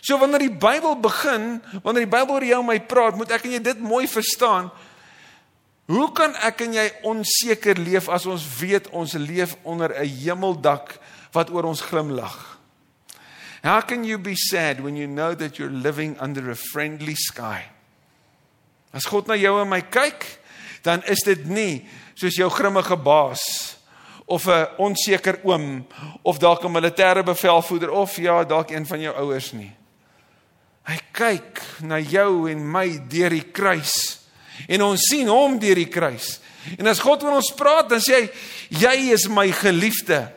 So 0.00 0.18
wanneer 0.18 0.38
die 0.38 0.56
Bybel 0.56 0.96
begin, 1.00 1.62
wanneer 1.82 2.06
die 2.06 2.16
Bybel 2.16 2.34
oor 2.34 2.44
jou 2.44 2.60
en 2.60 2.66
my 2.66 2.80
praat, 2.80 3.16
moet 3.16 3.30
ek 3.30 3.44
en 3.44 3.50
jy 3.50 3.62
dit 3.62 3.80
mooi 3.80 4.06
verstaan. 4.06 4.70
Hoe 5.86 6.12
kan 6.12 6.34
ek 6.34 6.60
en 6.60 6.72
jy 6.72 6.92
onseker 7.02 7.78
leef 7.80 8.08
as 8.08 8.26
ons 8.26 8.44
weet 8.58 8.88
ons 8.90 9.12
leef 9.12 9.56
onder 9.62 9.94
'n 9.94 10.04
hemeldak 10.04 10.98
wat 11.32 11.50
oor 11.50 11.64
ons 11.64 11.80
glimlag? 11.80 12.57
How 13.62 13.80
can 13.80 14.04
you 14.04 14.18
be 14.18 14.36
sad 14.36 14.80
when 14.80 14.96
you 14.96 15.06
know 15.06 15.34
that 15.34 15.58
you're 15.58 15.70
living 15.70 16.16
under 16.20 16.50
a 16.50 16.56
friendly 16.56 17.14
sky? 17.14 17.64
As 18.92 19.04
God 19.04 19.28
na 19.28 19.34
jou 19.34 19.60
en 19.60 19.68
my 19.68 19.80
kyk, 19.80 20.24
dan 20.82 21.02
is 21.10 21.24
dit 21.26 21.44
nie 21.46 21.88
soos 22.18 22.38
jou 22.38 22.48
grimmige 22.50 22.96
baas 22.96 23.42
of 24.26 24.46
'n 24.46 24.66
onseker 24.78 25.40
oom 25.44 25.86
of 26.22 26.38
dalk 26.38 26.64
'n 26.64 26.72
militêre 26.72 27.22
bevelvoerder 27.24 27.90
of 27.90 28.16
ja, 28.16 28.44
dalk 28.44 28.70
een 28.70 28.86
van 28.86 29.00
jou 29.00 29.14
ouers 29.16 29.52
nie. 29.52 29.72
Hy 30.84 30.98
kyk 31.12 31.62
na 31.80 31.98
jou 31.98 32.50
en 32.50 32.70
my 32.70 33.00
deur 33.08 33.30
die 33.30 33.50
kruis. 33.52 34.18
En 34.68 34.82
ons 34.82 35.00
sien 35.00 35.28
hom 35.28 35.58
deur 35.58 35.74
die 35.74 35.88
kruis. 35.88 36.40
En 36.78 36.86
as 36.86 36.98
God 36.98 37.22
met 37.22 37.32
ons 37.32 37.52
praat, 37.54 37.88
dan 37.88 38.00
sê 38.00 38.14
hy 38.14 38.30
jy 38.68 39.12
is 39.12 39.28
my 39.28 39.52
geliefde. 39.52 40.32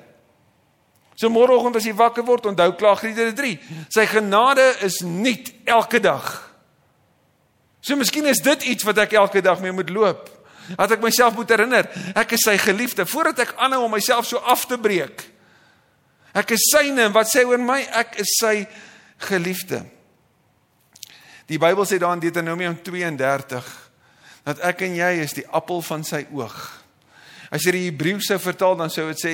So 1.20 1.30
môreoggend 1.30 1.78
as 1.78 1.86
jy 1.86 1.94
wakker 1.98 2.26
word, 2.26 2.48
onthou 2.50 2.72
Klaagliedere 2.80 3.34
3. 3.38 3.58
Sy 3.94 4.06
genade 4.10 4.66
is 4.86 5.02
nuut 5.06 5.52
elke 5.70 6.00
dag. 6.02 6.30
So 7.82 7.98
miskien 7.98 8.30
is 8.30 8.42
dit 8.46 8.70
iets 8.72 8.86
wat 8.88 9.02
ek 9.04 9.18
elke 9.20 9.42
dag 9.44 9.62
mee 9.62 9.74
moet 9.76 9.90
loop. 9.90 10.30
Dat 10.78 10.96
ek 10.96 11.04
myself 11.04 11.36
moet 11.36 11.50
herinner, 11.52 11.88
ek 12.16 12.36
is 12.38 12.46
sy 12.46 12.56
geliefde 12.62 13.06
voordat 13.10 13.42
ek 13.44 13.56
aanhou 13.60 13.84
om 13.88 13.96
myself 13.96 14.28
so 14.30 14.40
af 14.46 14.68
te 14.70 14.78
breek. 14.80 15.26
Ek 16.38 16.54
is 16.56 16.70
syne 16.72 17.10
en 17.10 17.16
wat 17.16 17.28
sê 17.28 17.44
oor 17.44 17.60
my? 17.60 17.82
Ek 18.00 18.16
is 18.22 18.38
sy 18.40 18.62
geliefde. 19.28 19.82
Die 21.52 21.60
Bybel 21.60 21.84
sê 21.90 22.00
daar 22.00 22.16
in 22.16 22.24
Deuteronomium 22.24 22.78
32 22.86 23.72
dat 24.48 24.62
ek 24.66 24.86
en 24.88 24.96
jy 24.98 25.10
is 25.22 25.36
die 25.38 25.46
appel 25.54 25.84
van 25.86 26.06
sy 26.08 26.24
oog. 26.34 26.56
As 27.52 27.66
jy 27.68 27.74
die 27.76 27.88
Hebreëse 27.90 28.38
vertaal 28.40 28.78
dan 28.80 28.92
sou 28.94 29.10
dit 29.12 29.20
sê 29.20 29.34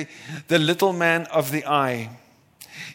the 0.50 0.58
little 0.58 0.92
man 0.92 1.28
of 1.30 1.52
the 1.54 1.62
eye. 1.62 2.08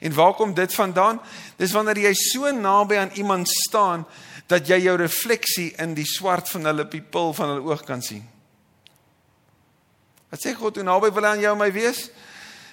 En 0.03 0.13
waar 0.13 0.33
kom 0.35 0.53
dit 0.53 0.73
vandaan? 0.75 1.21
Dis 1.57 1.71
wanneer 1.71 2.01
jy 2.09 2.13
so 2.17 2.51
naby 2.51 2.99
aan 2.99 3.15
iemand 3.15 3.47
staan 3.47 4.03
dat 4.51 4.67
jy 4.67 4.81
jou 4.83 4.97
refleksie 4.99 5.71
in 5.79 5.95
die 5.95 6.07
swart 6.07 6.51
van 6.51 6.67
hulle 6.67 6.85
pupil 6.91 7.31
van 7.37 7.53
hulle 7.53 7.71
oog 7.71 7.85
kan 7.87 8.03
sien. 8.03 8.25
Wat 10.33 10.43
sê 10.43 10.51
God 10.57 10.79
hoe 10.79 10.85
naby 10.85 11.13
wil 11.13 11.23
hy 11.23 11.33
aan 11.37 11.43
jou 11.45 11.55
en 11.55 11.61
my 11.61 11.71
wees? 11.71 12.07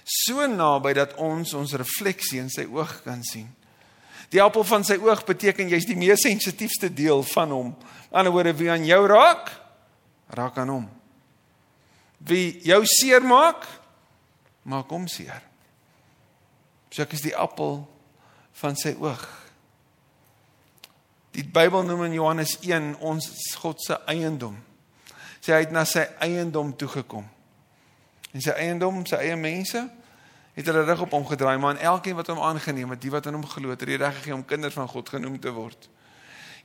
So 0.03 0.47
naby 0.51 0.95
dat 0.99 1.15
ons 1.23 1.55
ons 1.55 1.79
refleksie 1.79 2.43
in 2.43 2.51
sy 2.51 2.67
oog 2.67 2.99
kan 3.07 3.23
sien. 3.27 3.47
Die 4.31 4.43
appel 4.43 4.67
van 4.67 4.87
sy 4.87 4.97
oog 5.03 5.23
beteken 5.27 5.71
jy's 5.71 5.87
die 5.87 5.99
mees 5.99 6.23
sensitiefste 6.27 6.91
deel 6.95 7.23
van 7.35 7.55
hom. 7.55 7.71
Aan 7.71 7.77
die 7.77 8.19
ander 8.21 8.35
woorde 8.35 8.55
wie 8.59 8.71
aan 8.71 8.87
jou 8.87 9.05
raak, 9.11 9.51
raak 10.35 10.59
aan 10.59 10.75
hom. 10.75 10.89
Wie 12.27 12.61
jou 12.67 12.81
seer 12.85 13.25
maak, 13.25 13.65
maak 14.63 14.91
hom 14.93 15.09
seer. 15.09 15.41
So 16.91 17.05
ek 17.05 17.15
is 17.17 17.25
die 17.25 17.37
appel 17.37 17.85
van 18.61 18.77
sy 18.77 18.93
oog. 18.99 19.23
Die 21.37 21.47
Bybel 21.47 21.87
noem 21.87 22.09
in 22.09 22.19
Johannes 22.19 22.57
1 22.67 22.97
ons 23.07 23.31
God 23.63 23.81
se 23.83 23.97
eiendom. 24.11 24.57
Sy 25.41 25.63
het 25.63 25.73
na 25.73 25.87
sy 25.89 26.03
eiendom 26.21 26.75
toe 26.77 26.91
gekom. 26.91 27.29
En 28.35 28.43
sy 28.43 28.53
eiendom, 28.59 29.01
sy 29.09 29.19
eie 29.23 29.39
mense, 29.39 29.81
het 30.55 30.67
hulle 30.67 30.83
rug 30.87 31.07
op 31.07 31.15
hom 31.15 31.27
gedraai, 31.27 31.57
maar 31.59 31.77
aan 31.77 31.87
elkeen 31.95 32.19
wat 32.19 32.29
hom 32.31 32.43
aangeneem 32.43 32.93
het, 32.95 33.01
die 33.03 33.13
wat 33.13 33.27
aan 33.27 33.39
hom 33.39 33.47
glo 33.49 33.73
het, 33.73 33.81
het 33.81 33.91
die 33.91 33.99
reg 34.01 34.19
gegee 34.19 34.35
om 34.35 34.45
kinders 34.45 34.77
van 34.77 34.91
God 34.91 35.09
genoem 35.09 35.39
te 35.41 35.53
word. 35.55 35.89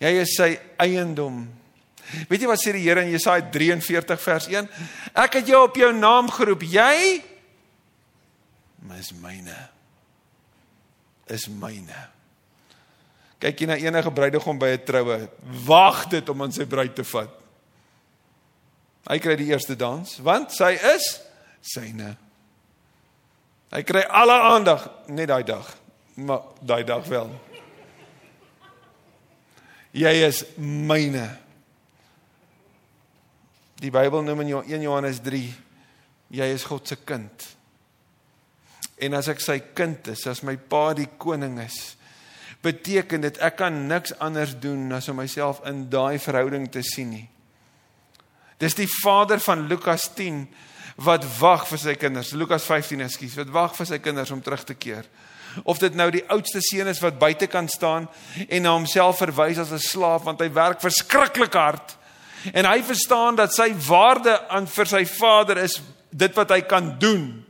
Jy 0.01 0.11
is 0.19 0.35
sy 0.35 0.49
eiendom. 0.81 1.45
Weet 2.29 2.41
jy 2.41 2.49
wat 2.49 2.61
sê 2.61 2.73
die 2.75 2.83
Here 2.85 3.03
in 3.05 3.13
Jesaja 3.13 3.45
43 3.51 4.21
vers 4.21 4.47
1? 4.51 4.67
Ek 5.13 5.39
het 5.39 5.47
jou 5.47 5.61
op 5.65 5.77
jou 5.79 5.91
naam 5.93 6.29
geroep. 6.31 6.61
Jy 6.61 7.23
is 8.99 9.13
myne. 9.21 9.55
Is 11.31 11.47
myne. 11.49 12.09
Kyk 13.41 13.61
jy 13.61 13.67
na 13.69 13.77
enige 13.81 14.11
bruidegom 14.13 14.59
by 14.59 14.77
'n 14.77 14.85
troue, 14.85 15.29
wag 15.65 16.05
dit 16.09 16.29
om 16.29 16.41
aan 16.41 16.51
sy 16.51 16.65
bruid 16.65 16.95
te 16.95 17.03
vat. 17.03 17.29
Hy 19.09 19.19
kry 19.19 19.35
die 19.35 19.51
eerste 19.51 19.75
dans, 19.75 20.17
want 20.19 20.51
sy 20.51 20.71
is 20.95 21.21
syne. 21.61 22.17
Hy 23.71 23.81
kry 23.83 24.01
alle 24.01 24.33
aandag 24.33 24.89
net 25.07 25.27
daai 25.27 25.43
dag. 25.43 25.67
Maar 26.15 26.41
daai 26.61 26.83
dag 26.83 27.05
wel. 27.05 27.29
Jy 29.91 30.13
is 30.25 30.43
myne. 30.57 31.44
Die 33.85 33.93
Bybel 33.93 34.23
noem 34.25 34.41
in 34.41 34.55
1 34.63 34.81
Johannes 34.81 35.19
3 35.21 35.43
jy 36.33 36.45
is 36.49 36.65
God 36.65 36.87
se 36.89 36.97
kind. 37.05 37.43
En 38.97 39.13
as 39.13 39.27
ek 39.29 39.43
sy 39.43 39.59
kind 39.77 40.07
is, 40.09 40.23
as 40.25 40.41
my 40.47 40.55
pa 40.57 40.95
die 40.97 41.09
koning 41.21 41.59
is, 41.61 41.93
beteken 42.65 43.27
dit 43.27 43.37
ek 43.45 43.59
kan 43.59 43.75
niks 43.85 44.15
anders 44.23 44.55
doen 44.57 44.87
as 44.95 45.09
om 45.11 45.19
myself 45.21 45.59
in 45.69 45.83
daai 45.91 46.17
verhouding 46.17 46.65
te 46.73 46.81
sien 46.81 47.11
nie. 47.13 47.27
Dis 48.57 48.77
die 48.79 48.89
vader 48.89 49.37
van 49.43 49.67
Lukas 49.69 50.07
10 50.17 50.47
wat 51.05 51.27
wag 51.37 51.67
vir 51.69 51.81
sy 51.83 51.95
kinders. 51.99 52.31
Lukas 52.33 52.65
15, 52.65 53.03
ekskuus, 53.05 53.35
wat 53.43 53.51
wag 53.53 53.75
vir 53.77 53.89
sy 53.91 53.99
kinders 54.01 54.31
om 54.33 54.41
terug 54.41 54.63
te 54.65 54.77
keer. 54.79 55.05
Of 55.67 55.77
dit 55.83 55.93
nou 55.93 56.07
die 56.11 56.23
oudste 56.33 56.63
seun 56.63 56.89
is 56.89 57.03
wat 57.03 57.19
buite 57.21 57.51
kan 57.51 57.69
staan 57.69 58.09
en 58.47 58.65
na 58.65 58.73
homself 58.73 59.21
verwys 59.21 59.61
as 59.61 59.75
'n 59.75 59.83
slaaf 59.83 60.25
want 60.25 60.41
hy 60.41 60.49
werk 60.49 60.81
verskriklik 60.81 61.53
hard 61.53 61.99
en 62.53 62.65
hy 62.65 62.81
verstaan 62.83 63.35
dat 63.35 63.53
sy 63.53 63.71
waarde 63.87 64.35
aan 64.49 64.67
vir 64.67 64.85
sy 64.85 65.05
vader 65.05 65.57
is 65.63 65.79
dit 66.11 66.35
wat 66.35 66.49
hy 66.49 66.61
kan 66.61 66.95
doen. 66.99 67.45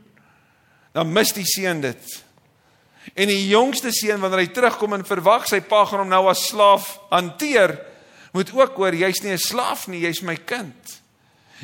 Dan 0.92 1.12
mis 1.12 1.32
die 1.36 1.46
seun 1.46 1.80
dit. 1.84 2.22
En 3.14 3.30
die 3.30 3.48
jongste 3.48 3.92
seun 3.94 4.20
wanneer 4.20 4.46
hy 4.46 4.50
terugkom 4.54 4.96
en 4.96 5.06
verwag 5.06 5.46
sy 5.48 5.60
pa 5.60 5.84
gaan 5.86 6.02
hom 6.04 6.10
nou 6.10 6.24
as 6.30 6.48
slaaf 6.50 6.96
hanteer, 7.12 7.76
moet 8.34 8.50
ook 8.52 8.76
hoor 8.80 8.94
jy's 8.94 9.22
nie 9.22 9.32
'n 9.32 9.38
slaaf 9.38 9.86
nie, 9.88 10.00
jy's 10.00 10.22
my 10.22 10.36
kind. 10.36 11.00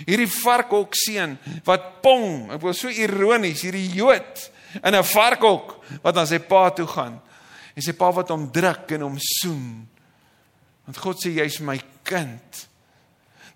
Hierdie 0.06 0.30
varkhok 0.30 0.94
seun 0.96 1.38
wat 1.64 2.02
pong, 2.02 2.50
ek 2.52 2.62
wil 2.62 2.74
so 2.74 2.88
ironies, 2.88 3.62
hierdie 3.62 3.92
Jood 3.92 4.50
in 4.80 4.94
'n 4.94 5.04
varkhok 5.04 5.84
wat 6.02 6.16
aan 6.16 6.26
sy 6.26 6.38
pa 6.38 6.70
toe 6.70 6.86
gaan. 6.86 7.20
En 7.76 7.82
sy 7.82 7.92
pa 7.92 8.12
wat 8.12 8.28
hom 8.28 8.50
druk 8.52 8.90
en 8.92 9.00
hom 9.00 9.18
soen. 9.18 9.88
Want 10.86 10.96
God 10.96 11.16
sê 11.16 11.30
jy's 11.30 11.60
my 11.60 11.80
kind. 12.04 12.68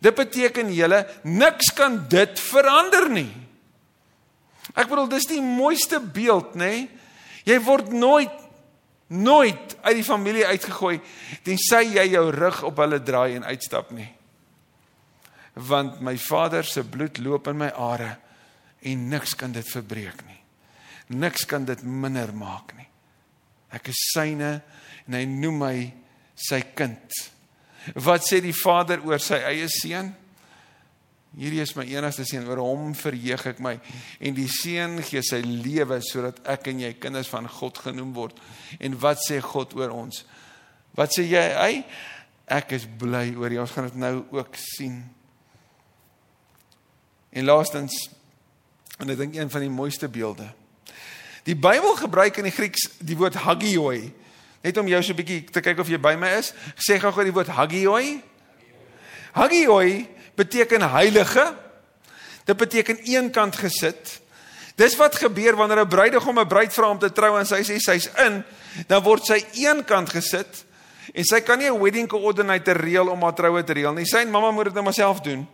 Dit 0.02 0.14
beteken 0.14 0.72
julle 0.74 1.04
niks 1.24 1.72
kan 1.76 2.02
dit 2.08 2.40
verander 2.40 3.08
nie. 3.10 3.30
Ek 4.76 4.90
bedoel 4.90 5.08
dis 5.14 5.28
die 5.30 5.40
mooiste 5.40 6.00
beeld, 6.00 6.54
nê? 6.54 6.72
Nee? 6.72 6.88
Jy 7.46 7.60
word 7.62 7.92
nooit 7.94 8.42
nooit 9.06 9.76
uit 9.86 9.94
die 10.00 10.02
familie 10.02 10.42
uitgegooi 10.50 10.96
tensy 11.46 11.84
jy 11.94 12.08
jou 12.10 12.24
rug 12.34 12.56
op 12.66 12.80
hulle 12.82 12.98
draai 13.06 13.36
en 13.36 13.44
uitstap 13.46 13.92
nie 13.94 14.08
want 15.56 16.00
my 16.04 16.16
Vader 16.20 16.64
se 16.64 16.84
bloed 16.84 17.18
loop 17.18 17.48
in 17.48 17.56
my 17.56 17.70
are 17.70 18.16
en 18.86 19.08
niks 19.08 19.34
kan 19.34 19.52
dit 19.52 19.66
verbreek 19.66 20.20
nie. 20.26 20.40
Niks 21.16 21.46
kan 21.48 21.64
dit 21.64 21.80
minder 21.82 22.32
maak 22.36 22.74
nie. 22.76 22.88
Ek 23.72 23.88
is 23.88 24.02
syne 24.12 24.50
en 25.06 25.16
hy 25.16 25.24
noem 25.30 25.58
my 25.62 25.76
sy 26.36 26.60
kind. 26.76 27.22
Wat 27.95 28.25
sê 28.26 28.40
die 28.43 28.55
Vader 28.57 29.02
oor 29.07 29.23
sy 29.23 29.38
eie 29.47 29.69
seun? 29.71 30.11
Hierdie 31.37 31.61
is 31.61 31.75
my 31.76 31.85
enigste 31.85 32.25
seun, 32.25 32.47
oor 32.49 32.62
hom 32.64 32.95
verheug 32.97 33.45
ek 33.50 33.59
my 33.61 33.75
en 34.25 34.37
die 34.37 34.49
seun 34.49 35.02
gee 35.05 35.21
sy 35.26 35.43
lewe 35.45 35.99
sodat 36.05 36.40
ek 36.49 36.71
en 36.73 36.81
jy 36.87 36.95
kinders 36.97 37.28
van 37.28 37.49
God 37.59 37.78
genoem 37.85 38.14
word. 38.16 38.38
En 38.81 38.97
wat 39.02 39.21
sê 39.25 39.43
God 39.45 39.76
oor 39.76 39.93
ons? 39.93 40.25
Wat 40.97 41.12
sê 41.12 41.26
jy? 41.28 41.45
Hy 41.61 41.83
ek 42.57 42.76
is 42.78 42.87
bly 42.88 43.35
oor 43.37 43.52
jou. 43.52 43.64
Ons 43.66 43.75
gaan 43.75 43.90
dit 43.90 43.99
nou 44.00 44.14
ook 44.38 44.57
sien. 44.61 45.02
En 47.37 47.45
laastens 47.45 47.99
en 48.97 49.12
ek 49.12 49.19
dink 49.21 49.37
een 49.37 49.52
van 49.52 49.66
die 49.66 49.73
mooiste 49.73 50.09
beelde. 50.09 50.47
Die 51.47 51.59
Bybel 51.59 51.99
gebruik 52.00 52.40
in 52.40 52.49
die 52.49 52.55
Grieks 52.55 52.88
die 53.05 53.19
woord 53.19 53.37
hagioi. 53.45 54.09
Net 54.66 54.80
om 54.82 54.88
jou 54.90 55.02
so 55.02 55.12
'n 55.12 55.16
bietjie 55.16 55.44
te 55.46 55.61
kyk 55.62 55.78
of 55.78 55.88
jy 55.88 55.99
by 55.99 56.16
my 56.18 56.38
is. 56.38 56.52
Sê 56.75 56.99
gou-gou 56.99 57.23
die 57.23 57.32
woord 57.32 57.46
hagioi. 57.46 58.23
Hagioi 59.32 60.08
beteken 60.35 60.90
heilige. 60.90 61.54
Dit 62.44 62.56
beteken 62.56 62.99
eenkant 62.99 63.56
gesit. 63.56 64.20
Dis 64.75 64.96
wat 64.96 65.14
gebeur 65.14 65.56
wanneer 65.56 65.85
'n 65.85 65.88
bruidegom 65.88 66.38
'n 66.38 66.49
bruid 66.49 66.73
vra 66.73 66.90
om 66.90 66.99
te 66.99 67.12
trou 67.12 67.38
en 67.38 67.46
sy 67.46 67.62
sê 67.62 67.78
sy's 67.78 68.11
in, 68.18 68.44
dan 68.88 69.02
word 69.02 69.25
sy 69.25 69.44
eenkant 69.54 70.11
gesit 70.11 70.64
en 71.14 71.25
sy 71.25 71.40
kan 71.40 71.58
nie 71.58 71.70
'n 71.70 71.80
wedding 71.80 72.08
coordinator 72.08 72.76
reël 72.76 73.08
om 73.08 73.23
haar 73.23 73.35
troue 73.35 73.64
te 73.64 73.73
reël 73.73 73.94
nie. 73.94 74.04
Sy 74.04 74.18
en 74.18 74.30
mamma 74.30 74.50
moet 74.50 74.64
dit 74.64 74.75
nou 74.75 74.85
maar 74.85 74.94
self 74.94 75.20
doen. 75.20 75.46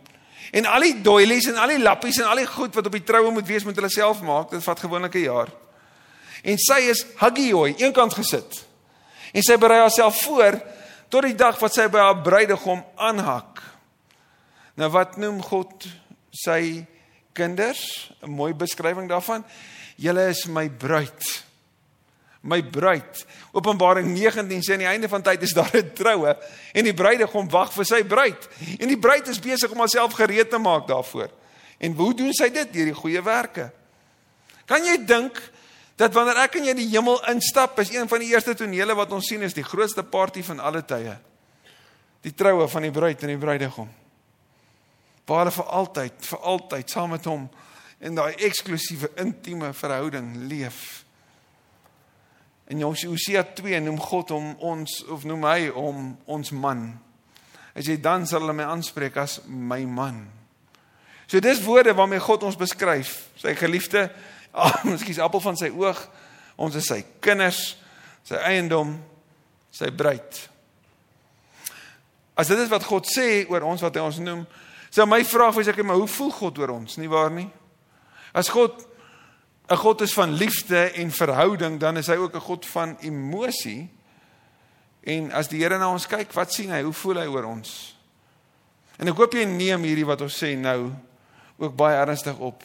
En 0.51 0.65
al 0.65 0.81
die 0.81 1.01
doilies 1.01 1.45
en 1.45 1.57
al 1.57 1.67
die 1.67 1.79
lappies 1.79 2.17
en 2.17 2.25
al 2.25 2.35
die 2.35 2.47
goed 2.47 2.73
wat 2.75 2.85
op 2.85 2.91
die 2.91 3.03
troue 3.03 3.31
moet 3.31 3.47
wees 3.47 3.63
moet 3.63 3.75
hulle 3.75 3.89
self 3.89 4.21
maak. 4.21 4.49
Dit 4.49 4.63
vat 4.63 4.79
gewoonlik 4.79 5.15
'n 5.15 5.19
jaar. 5.19 5.49
En 6.43 6.57
sy 6.57 6.79
is 6.89 7.05
hagioi, 7.15 7.75
eenkant 7.77 8.13
gesit. 8.13 8.72
En 9.33 9.45
sy 9.45 9.57
berei 9.57 9.81
haarself 9.81 10.21
voor 10.23 10.59
tot 11.09 11.27
die 11.27 11.37
dag 11.37 11.59
wat 11.59 11.73
sy 11.73 11.87
by 11.91 11.99
haar 11.99 12.21
bruidegom 12.25 12.83
aanhak. 12.95 13.61
Nou 14.77 14.89
wat 14.93 15.17
noem 15.21 15.41
God 15.41 15.87
sy 16.29 16.85
kinders? 17.33 18.11
'n 18.21 18.29
Mooi 18.29 18.53
beskrywing 18.53 19.09
daarvan. 19.09 19.45
Julle 19.97 20.29
is 20.29 20.45
my 20.45 20.69
bruid 20.69 21.43
my 22.43 22.59
bruid. 22.63 23.25
Openbaring 23.55 24.09
19 24.11 24.63
sê 24.63 24.75
aan 24.75 24.83
die 24.83 24.89
einde 24.89 25.09
van 25.09 25.23
tyd 25.23 25.41
is 25.41 25.53
daar 25.55 25.71
'n 25.71 25.93
troue 25.95 26.35
en 26.73 26.83
die 26.83 26.93
bruidegom 26.93 27.49
wag 27.49 27.71
vir 27.73 27.85
sy 27.85 28.03
bruid. 28.03 28.49
En 28.79 28.87
die 28.87 28.99
bruid 28.99 29.27
is 29.27 29.39
besig 29.39 29.71
om 29.71 29.79
haarself 29.79 30.13
gereed 30.13 30.49
te 30.49 30.57
maak 30.57 30.87
daarvoor. 30.87 31.29
En 31.79 31.93
hoe 31.93 32.13
doen 32.13 32.33
sy 32.33 32.49
dit? 32.49 32.73
Deur 32.73 32.85
die 32.85 32.93
goeie 32.93 33.21
werke. 33.23 33.71
Kan 34.65 34.83
jy 34.83 35.05
dink 35.05 35.39
dat 36.03 36.15
wanneer 36.15 36.41
ek 36.43 36.57
en 36.59 36.67
jy 36.67 36.73
die 36.77 36.89
hemel 36.91 37.21
instap, 37.31 37.79
is 37.79 37.93
een 37.93 38.09
van 38.11 38.23
die 38.23 38.33
eerste 38.33 38.55
tonele 38.59 38.95
wat 38.97 39.11
ons 39.15 39.29
sien 39.31 39.43
is 39.45 39.55
die 39.55 39.65
grootste 39.65 40.03
party 40.03 40.43
van 40.43 40.59
alle 40.59 40.83
tye. 40.87 41.15
Die 42.23 42.33
troue 42.35 42.67
van 42.71 42.87
die 42.87 42.91
bruid 42.91 43.23
en 43.23 43.31
die 43.31 43.39
bruidegom. 43.39 43.87
Waar 45.27 45.45
hulle 45.45 45.55
vir 45.55 45.71
altyd, 45.79 46.17
vir 46.27 46.49
altyd 46.53 46.91
saam 46.91 47.15
met 47.15 47.27
hom 47.31 47.47
in 48.03 48.19
daai 48.19 48.35
eksklusiewe 48.43 49.13
intieme 49.23 49.71
verhouding 49.75 50.33
leef. 50.51 51.05
En 52.67 52.83
Hosea 52.83 53.45
2 53.55 53.79
noem 53.83 53.99
God 54.03 54.35
hom 54.35 54.53
ons 54.59 54.99
of 55.11 55.23
noem 55.27 55.47
hy 55.47 55.71
hom 55.75 56.05
ons 56.31 56.51
man. 56.55 56.87
Hy 57.73 57.83
sê 57.85 57.97
dan 57.99 58.27
sal 58.27 58.43
hulle 58.43 58.55
my 58.55 58.67
aanspreek 58.71 59.17
as 59.23 59.39
my 59.47 59.81
man. 59.87 60.25
So 61.31 61.39
dis 61.43 61.63
woorde 61.63 61.95
waarmee 61.95 62.21
God 62.23 62.43
ons 62.47 62.59
beskryf. 62.59 63.15
Sy 63.39 63.55
geliefde, 63.57 64.09
oh, 64.61 64.93
ekskuus, 64.93 65.21
appel 65.23 65.41
van 65.43 65.57
sy 65.59 65.71
oog. 65.73 65.99
Ons 66.61 66.77
is 66.77 66.87
sy 66.89 67.01
kinders, 67.23 67.61
sy 68.27 68.37
eiendom, 68.45 68.95
sy 69.73 69.89
bruid. 69.89 70.41
As 72.37 72.49
dit 72.49 72.59
is 72.61 72.69
wat 72.69 72.85
God 72.85 73.09
sê 73.09 73.43
oor 73.49 73.65
ons 73.65 73.81
wat 73.85 73.97
hy 73.97 74.05
ons 74.05 74.21
noem, 74.21 74.45
sou 74.93 75.05
my 75.09 75.21
vraag 75.25 75.57
wees 75.57 75.69
ek, 75.69 75.81
maar 75.85 75.99
hoe 76.01 76.09
voel 76.09 76.31
God 76.33 76.61
oor 76.61 76.75
ons? 76.77 76.97
Nie 77.01 77.09
waar 77.09 77.33
nie? 77.33 77.49
As 78.33 78.49
God 78.53 78.89
'n 79.69 79.77
God 79.77 80.01
is 80.01 80.13
van 80.13 80.33
liefde 80.33 80.91
en 80.91 81.11
verhouding, 81.11 81.79
dan 81.79 81.97
is 81.97 82.07
hy 82.07 82.15
ook 82.15 82.35
'n 82.35 82.39
God 82.39 82.65
van 82.65 82.97
emosie. 82.99 83.89
En 85.03 85.31
as 85.31 85.47
die 85.47 85.59
Here 85.59 85.77
na 85.77 85.91
ons 85.91 86.07
kyk, 86.07 86.33
wat 86.33 86.53
sien 86.53 86.69
hy? 86.69 86.81
Hoe 86.81 86.93
voel 86.93 87.15
hy 87.15 87.25
oor 87.27 87.43
ons? 87.43 87.95
En 88.97 89.07
ek 89.07 89.15
hoop 89.15 89.33
jy 89.33 89.45
neem 89.45 89.83
hierdie 89.83 90.05
wat 90.05 90.21
ons 90.21 90.43
sê 90.43 90.55
nou 90.57 90.91
ook 91.57 91.75
baie 91.75 91.97
ernstig 91.97 92.37
op. 92.37 92.63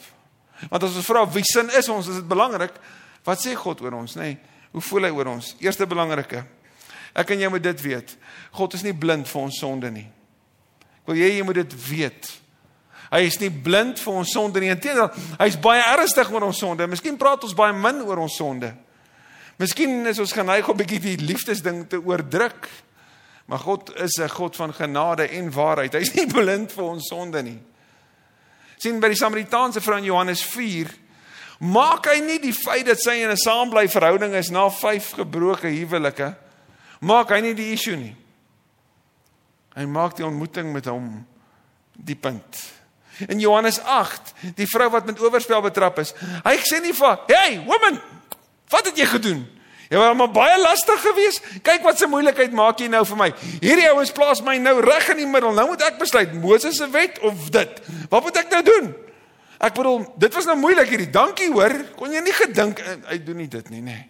Want 0.70 0.82
as 0.82 0.96
ons 0.98 1.06
vra 1.06 1.24
wie 1.30 1.44
sin 1.46 1.70
is 1.78 1.88
ons, 1.88 2.08
is 2.08 2.20
dit 2.22 2.28
belangrik 2.28 2.74
wat 3.24 3.40
sê 3.42 3.54
God 3.58 3.80
oor 3.84 3.98
ons, 4.00 4.16
nê? 4.16 4.32
Nee, 4.32 4.38
hoe 4.72 4.82
voel 4.84 5.08
hy 5.08 5.10
oor 5.16 5.30
ons? 5.34 5.54
Eerste 5.60 5.86
belangrike. 5.88 6.42
Ek 7.18 7.30
en 7.34 7.40
jy 7.40 7.48
moet 7.52 7.64
dit 7.64 7.80
weet. 7.82 8.14
God 8.56 8.74
is 8.74 8.84
nie 8.86 8.94
blind 8.96 9.28
vir 9.28 9.40
ons 9.42 9.58
sonde 9.60 9.90
nie. 9.92 10.06
Ek 11.02 11.10
wil 11.10 11.20
jy 11.20 11.30
jy 11.36 11.46
moet 11.46 11.60
dit 11.62 11.76
weet. 11.88 12.28
Hy 13.08 13.22
is 13.24 13.38
nie 13.40 13.50
blind 13.50 14.00
vir 14.02 14.18
ons 14.20 14.32
sonde 14.36 14.60
nie. 14.60 14.70
Inteendeel, 14.72 15.08
hy's 15.40 15.56
baie 15.60 15.80
ernstig 15.94 16.28
oor 16.32 16.48
ons 16.50 16.60
sonde. 16.60 16.88
Miskien 16.90 17.16
praat 17.20 17.46
ons 17.46 17.56
baie 17.56 17.72
min 17.76 18.02
oor 18.04 18.20
ons 18.26 18.36
sonde. 18.36 18.74
Miskien 19.58 20.06
is 20.06 20.20
ons 20.22 20.34
geneig 20.36 20.68
om 20.68 20.76
'n 20.76 20.84
bietjie 20.84 21.00
die 21.00 21.24
liefdesding 21.24 21.88
te 21.88 21.98
oordruk. 21.98 22.68
Maar 23.46 23.58
God 23.58 23.96
is 23.96 24.20
'n 24.20 24.28
God 24.28 24.56
van 24.56 24.74
genade 24.74 25.28
en 25.28 25.50
waarheid. 25.50 25.92
Hy's 25.92 26.14
nie 26.14 26.26
blind 26.26 26.72
vir 26.72 26.84
ons 26.84 27.08
sonde 27.08 27.42
nie. 27.42 27.58
Sien 28.78 29.00
by 29.00 29.08
die 29.08 29.18
Samaritaanse 29.18 29.80
vrou 29.80 29.98
in 29.98 30.04
Johannes 30.04 30.42
4 30.42 30.90
maak 31.58 32.06
hy 32.06 32.20
nie 32.22 32.38
die 32.38 32.54
feit 32.54 32.86
dat 32.86 33.00
sy 33.02 33.18
in 33.22 33.30
'n 33.30 33.36
saambly 33.36 33.88
verhouding 33.88 34.34
is 34.34 34.50
na 34.50 34.68
5 34.70 35.12
gebroke 35.18 35.66
huwelike 35.66 36.34
maak 37.00 37.30
hy 37.30 37.40
nie 37.40 37.54
die 37.54 37.72
issue 37.72 37.96
nie. 37.96 38.14
Hy 39.74 39.86
maak 39.86 40.16
die 40.16 40.26
ontmoeting 40.26 40.72
met 40.72 40.86
hom 40.90 41.26
die 41.92 42.16
punt. 42.16 42.58
In 43.28 43.40
Johannes 43.42 43.80
8, 43.82 44.32
die 44.54 44.66
vrou 44.66 44.88
wat 44.90 45.06
met 45.06 45.20
oorspel 45.20 45.62
betrap 45.62 45.98
is. 45.98 46.14
Hy 46.44 46.56
sê 46.62 46.80
nie 46.82 46.92
vir, 46.92 47.18
"Hey, 47.26 47.62
woman, 47.64 48.00
wat 48.70 48.86
het 48.86 48.96
jy 48.96 49.06
gedoen?" 49.06 49.57
Jy 49.88 49.96
was 49.96 50.16
maar 50.16 50.32
baie 50.32 50.58
lastig 50.60 51.00
geweest. 51.00 51.44
Kyk 51.64 51.86
wat 51.86 51.98
se 51.98 52.06
moeilikheid 52.10 52.52
maak 52.52 52.80
jy 52.82 52.90
nou 52.92 53.04
vir 53.08 53.20
my. 53.22 53.28
Hierdie 53.62 53.88
ouens 53.88 54.12
plaas 54.12 54.42
my 54.44 54.58
nou 54.60 54.76
reg 54.84 55.08
in 55.14 55.22
die 55.22 55.28
middel. 55.28 55.54
Nou 55.56 55.70
moet 55.70 55.84
ek 55.86 55.96
besluit, 56.00 56.34
Moses 56.36 56.76
se 56.76 56.90
wet 56.92 57.16
of 57.24 57.48
dit. 57.54 57.80
Wat 58.12 58.26
moet 58.26 58.42
ek 58.42 58.52
nou 58.52 58.62
doen? 58.66 58.92
Ek 59.58 59.74
bedoel, 59.74 60.04
dit 60.20 60.36
was 60.36 60.46
nou 60.46 60.58
moeilik 60.60 60.92
hierdie. 60.92 61.10
Dankie 61.10 61.48
hoor. 61.54 61.74
Kon 61.96 62.12
jy 62.12 62.20
nie 62.22 62.36
gedink 62.36 62.84
hy 63.08 63.18
doen 63.24 63.40
nie 63.40 63.48
dit 63.50 63.74
nie, 63.74 63.82
nê? 63.82 63.96
Nee. 63.96 64.06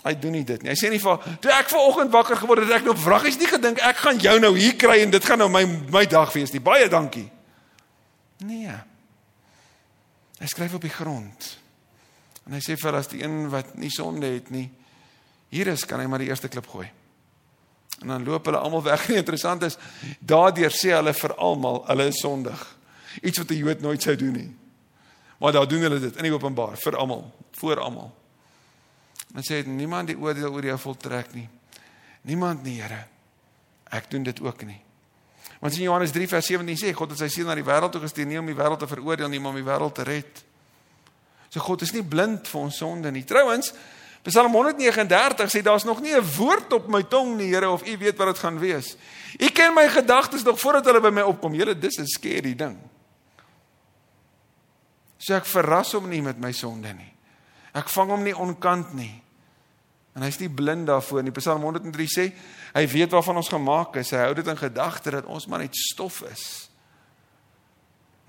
Hy 0.00 0.14
doen 0.16 0.32
nie 0.32 0.44
dit 0.48 0.62
nie. 0.64 0.72
Hy 0.72 0.78
sê 0.80 0.88
nie 0.88 1.00
vir 1.00 1.24
toe 1.44 1.50
ek 1.52 1.68
vanoggend 1.68 2.12
wakker 2.14 2.38
geword 2.40 2.64
het, 2.64 2.72
ek 2.78 2.86
nou 2.88 2.94
vraggies 2.96 3.36
nie 3.40 3.48
gedink 3.50 3.82
ek 3.84 3.98
gaan 4.00 4.20
jou 4.22 4.36
nou 4.40 4.54
hier 4.56 4.76
kry 4.80 5.02
en 5.04 5.12
dit 5.12 5.26
gaan 5.28 5.42
nou 5.42 5.50
my 5.52 5.66
my 5.92 6.06
dag 6.08 6.32
wees 6.32 6.54
nie. 6.54 6.62
Baie 6.64 6.88
dankie. 6.88 7.26
Nee. 8.48 8.76
Hy 10.40 10.48
skryf 10.48 10.78
op 10.78 10.86
die 10.86 10.92
grond. 10.94 11.50
En 12.50 12.56
hy 12.58 12.62
sê 12.64 12.74
vir 12.74 12.96
as 12.98 13.06
die 13.06 13.20
een 13.22 13.44
wat 13.52 13.76
nie 13.78 13.92
sonde 13.94 14.26
het 14.26 14.48
nie, 14.50 14.66
hier 15.54 15.70
is 15.70 15.84
kan 15.86 16.02
hy 16.02 16.08
maar 16.10 16.18
die 16.18 16.26
eerste 16.32 16.50
klip 16.50 16.66
gooi. 16.66 16.88
En 18.00 18.10
dan 18.10 18.24
loop 18.26 18.48
hulle 18.50 18.58
almal 18.58 18.82
weg. 18.82 19.04
Nie 19.08 19.20
interessant 19.20 19.62
is 19.62 19.76
daardeur 20.18 20.74
sê 20.74 20.90
hulle 20.96 21.12
vir 21.14 21.34
almal 21.38 21.84
hulle 21.86 22.08
is 22.10 22.18
sondig. 22.22 22.58
Iets 23.22 23.38
wat 23.38 23.50
'n 23.54 23.62
Jood 23.62 23.80
nooit 23.86 24.02
sou 24.02 24.16
doen 24.16 24.32
nie. 24.32 24.50
Maar 25.38 25.52
daar 25.52 25.68
doen 25.68 25.86
hulle 25.86 26.00
dit 26.00 26.16
in 26.16 26.26
die 26.26 26.32
openbaar 26.32 26.76
vir 26.76 26.96
almal, 26.96 27.30
voor 27.52 27.80
almal. 27.80 28.10
En 29.34 29.42
sê 29.46 29.62
niemand 29.66 30.10
die 30.10 30.18
oordeel 30.18 30.52
oor 30.52 30.64
jou 30.64 30.78
voltrek 30.78 31.34
nie. 31.34 31.48
Niemand 32.22 32.62
nie, 32.62 32.80
Here. 32.82 33.06
Ek 33.90 34.10
doen 34.10 34.22
dit 34.22 34.40
ook 34.40 34.62
nie. 34.64 34.80
Want 35.60 35.74
in 35.76 35.82
Johannes 35.82 36.10
3 36.10 36.28
vers 36.28 36.46
17 36.46 36.76
sê 36.76 36.92
God 36.92 37.10
het 37.10 37.18
sy 37.18 37.28
seun 37.28 37.46
na 37.46 37.54
die 37.54 37.64
wêreld 37.64 37.92
toe 37.92 38.00
gestuur 38.00 38.26
nie 38.26 38.38
om 38.38 38.46
die 38.46 38.56
wêreld 38.56 38.78
te 38.78 38.88
veroordeel 38.88 39.28
nie, 39.28 39.40
maar 39.40 39.54
om 39.54 39.60
die 39.60 39.70
wêreld 39.70 39.94
te 39.94 40.02
red. 40.02 40.44
So 41.50 41.60
God 41.60 41.82
is 41.82 41.92
nie 41.92 42.04
blind 42.06 42.48
vir 42.48 42.60
ons 42.60 42.78
sonde 42.78 43.10
nie. 43.10 43.24
Trouwens, 43.26 43.72
Psalm 44.22 44.52
139 44.52 45.48
sê 45.48 45.62
daar's 45.64 45.84
nog 45.84 46.00
nie 46.00 46.14
'n 46.14 46.36
woord 46.36 46.72
op 46.72 46.88
my 46.88 47.02
tong 47.02 47.36
nie, 47.36 47.48
Here, 47.54 47.70
of 47.70 47.86
U 47.86 47.96
weet 47.98 48.16
wat 48.16 48.26
dit 48.26 48.38
gaan 48.38 48.58
wees. 48.58 48.96
U 49.38 49.48
ken 49.48 49.74
my 49.74 49.88
gedagtes 49.88 50.42
nog 50.42 50.60
voordat 50.60 50.84
hulle 50.84 51.00
by 51.00 51.10
my 51.10 51.22
opkom. 51.22 51.54
Julle, 51.54 51.78
dis 51.78 51.98
'n 51.98 52.06
skerry 52.06 52.54
ding. 52.54 52.78
So 55.18 55.34
ek 55.34 55.44
verras 55.44 55.92
hom 55.92 56.08
nie 56.08 56.22
met 56.22 56.38
my 56.38 56.52
sonde 56.52 56.92
nie. 56.92 57.12
Ek 57.74 57.88
vang 57.88 58.10
hom 58.10 58.22
nie 58.22 58.36
onkant 58.36 58.94
nie. 58.94 59.22
En 60.14 60.22
hy's 60.22 60.38
nie 60.38 60.48
blind 60.48 60.86
daarvoor 60.86 61.22
nie. 61.22 61.32
Psalm 61.32 61.62
103 61.62 62.06
sê 62.08 62.32
hy 62.74 62.86
weet 62.86 63.10
waarvan 63.10 63.36
ons 63.36 63.48
gemaak 63.48 63.96
is. 63.96 64.10
Hy 64.10 64.16
hou 64.16 64.34
dit 64.34 64.46
in 64.46 64.56
gedagte 64.56 65.10
dat 65.10 65.24
ons 65.24 65.46
maar 65.46 65.58
net 65.58 65.76
stof 65.76 66.22
is. 66.22 66.69